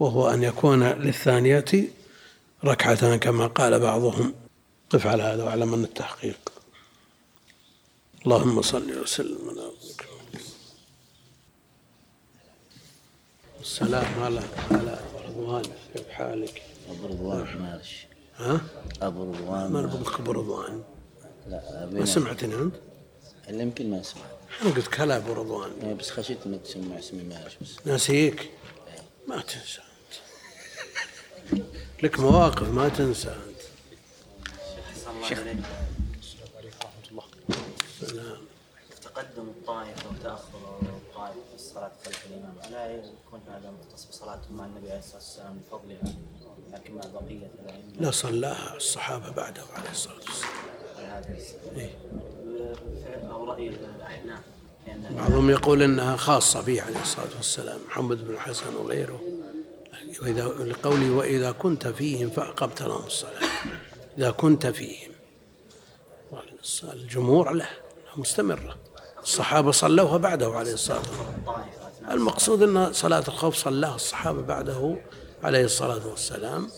وهو 0.00 0.30
أن 0.30 0.42
يكون 0.42 0.82
للثانية 0.82 1.64
ركعتان 2.64 3.18
كما 3.18 3.46
قال 3.46 3.80
بعضهم. 3.80 4.34
قف 4.90 5.06
على 5.06 5.22
هذا 5.22 5.44
واعلم 5.44 5.74
أن 5.74 5.84
التحقيق. 5.84 6.38
اللهم 8.26 8.62
صل 8.62 9.00
وسلم 9.02 9.38
على 9.48 9.70
السلام 13.60 14.22
على 14.22 14.40
على 14.70 15.00
رضوان 15.28 15.62
كيف 15.94 16.08
حالك؟ 16.08 16.62
أبو 16.90 17.06
رضوان 17.06 17.62
معلش 17.62 18.06
ها؟ 18.36 18.60
أبو 19.02 19.32
رضوان 19.32 19.72
ما 19.72 19.80
نربطك 19.80 20.20
أبو 20.20 20.32
رضوان؟ 20.32 20.82
لا 21.48 21.88
ما 21.92 22.04
سمعتني 22.04 22.54
أنت؟ 22.54 22.74
اللي 23.48 23.62
يمكن 23.62 23.90
ما 23.90 24.02
سمعت 24.02 24.24
أنا 24.62 24.70
قلت 24.70 24.86
كلا 24.88 25.16
ابو 25.16 25.32
رضوان 25.32 25.70
إيه، 25.82 25.94
بس 25.94 26.10
خشيت 26.10 26.46
ما 26.46 26.56
تسمع 26.56 26.98
اسمي 26.98 27.24
معلش 27.24 27.56
بس. 27.62 27.86
ناسيك؟ 27.86 28.50
ما 29.28 29.40
تنسى 29.42 29.80
أنت. 31.52 31.62
لك 32.02 32.20
مواقف 32.20 32.68
ما 32.68 32.88
تنسى 32.88 33.28
أنت. 33.28 33.60
شيخ 35.28 35.38
سلام. 38.00 38.38
تقدم 39.02 39.48
الطائفة 39.48 40.10
وتأخر 40.10 40.78
الطائفة 40.82 41.40
في 41.50 41.54
الصلاة 41.54 41.92
خلف 42.04 42.26
الإمام. 42.26 42.54
لا 42.72 42.90
يكون 42.94 43.40
هذا 43.48 43.70
مختص 43.80 44.04
بصلاتهم 44.04 44.56
مع 44.56 44.64
النبي 44.66 44.90
عليه 44.90 44.98
الصلاة 44.98 45.16
والسلام 45.16 45.60
لفضلها 45.66 46.14
لكن 46.72 46.94
مع 46.94 47.00
بقية 47.14 47.50
لا 48.00 48.10
صلاها 48.10 48.76
الصحابة 48.76 49.30
بعده 49.30 49.62
عليه 49.74 49.90
الصلاة 49.90 50.14
والسلام. 50.14 50.52
إيه؟ 51.76 51.94
أو 53.30 53.44
رأي 53.44 53.68
الأحناف 53.68 54.40
بعضهم 55.10 55.50
يقول 55.50 55.82
إنها 55.82 56.16
خاصة 56.16 56.60
به 56.60 56.82
عليه 56.82 57.02
الصلاة 57.02 57.36
والسلام 57.36 57.78
محمد 57.88 58.24
بن 58.26 58.34
الحسن 58.34 58.76
وغيره. 58.76 59.20
وإذا 60.22 60.44
لقوله 60.44 61.10
وإذا 61.10 61.52
كنت 61.52 61.88
فيهم 61.88 62.30
فأقمت 62.30 62.82
لهم 62.82 63.06
الصلاة. 63.06 63.40
إذا 64.18 64.30
كنت 64.30 64.66
فيهم. 64.66 65.12
الجمهور 66.84 67.52
له 67.52 67.68
مستمرة. 68.16 68.76
الصحابة 69.22 69.70
صلوها 69.70 70.16
بعده 70.16 70.52
عليه 70.52 70.72
الصلاة 70.72 70.98
والسلام. 70.98 71.66
المقصود 72.10 72.62
أن 72.62 72.92
صلاة 72.92 73.24
الخوف 73.28 73.56
صلاها 73.56 73.94
الصحابة 73.94 74.42
بعده 74.42 74.96
عليه 75.42 75.64
الصلاة 75.64 76.06
والسلام. 76.06 76.68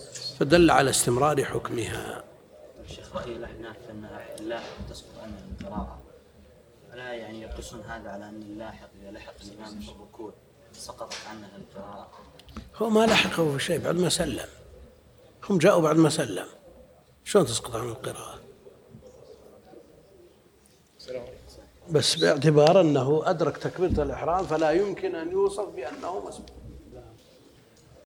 فدل 0.40 0.70
على 0.70 0.90
استمرار 0.90 1.44
حكمها. 1.44 2.24
الشيخ 2.90 3.16
رأي 3.16 3.36
الأحناف 3.36 3.76
أن 3.90 4.08
اللاحق 4.40 4.88
تسقط 4.90 5.17
يعني 7.12 7.42
يقصون 7.42 7.80
هذا 7.80 8.10
على 8.10 8.28
أن 8.28 8.42
اللاحق 8.42 8.88
إذا 9.02 9.10
لحق 9.10 9.34
الإمام 9.44 9.80
في 9.80 9.90
الركوع 9.90 10.32
سقطت 10.72 11.16
عنه 11.30 11.48
القراءة. 11.56 12.08
هو 12.76 12.90
ما 12.90 13.06
لحقه 13.06 13.52
في 13.52 13.64
شيء 13.64 13.78
بعد 13.78 13.94
ما 13.94 14.08
سلم. 14.08 14.48
هم 15.50 15.58
جاءوا 15.58 15.82
بعد 15.82 15.96
ما 15.96 16.08
سلم. 16.08 16.46
شلون 17.24 17.46
تسقط 17.46 17.76
عن 17.76 17.88
القراءة؟ 17.88 18.38
بس 21.90 22.16
باعتبار 22.16 22.80
أنه 22.80 23.22
أدرك 23.24 23.56
تكبيرة 23.56 24.02
الإحرام 24.02 24.46
فلا 24.46 24.70
يمكن 24.70 25.14
أن 25.14 25.32
يوصف 25.32 25.68
بأنه 25.68 26.26
مسبوق 26.28 26.57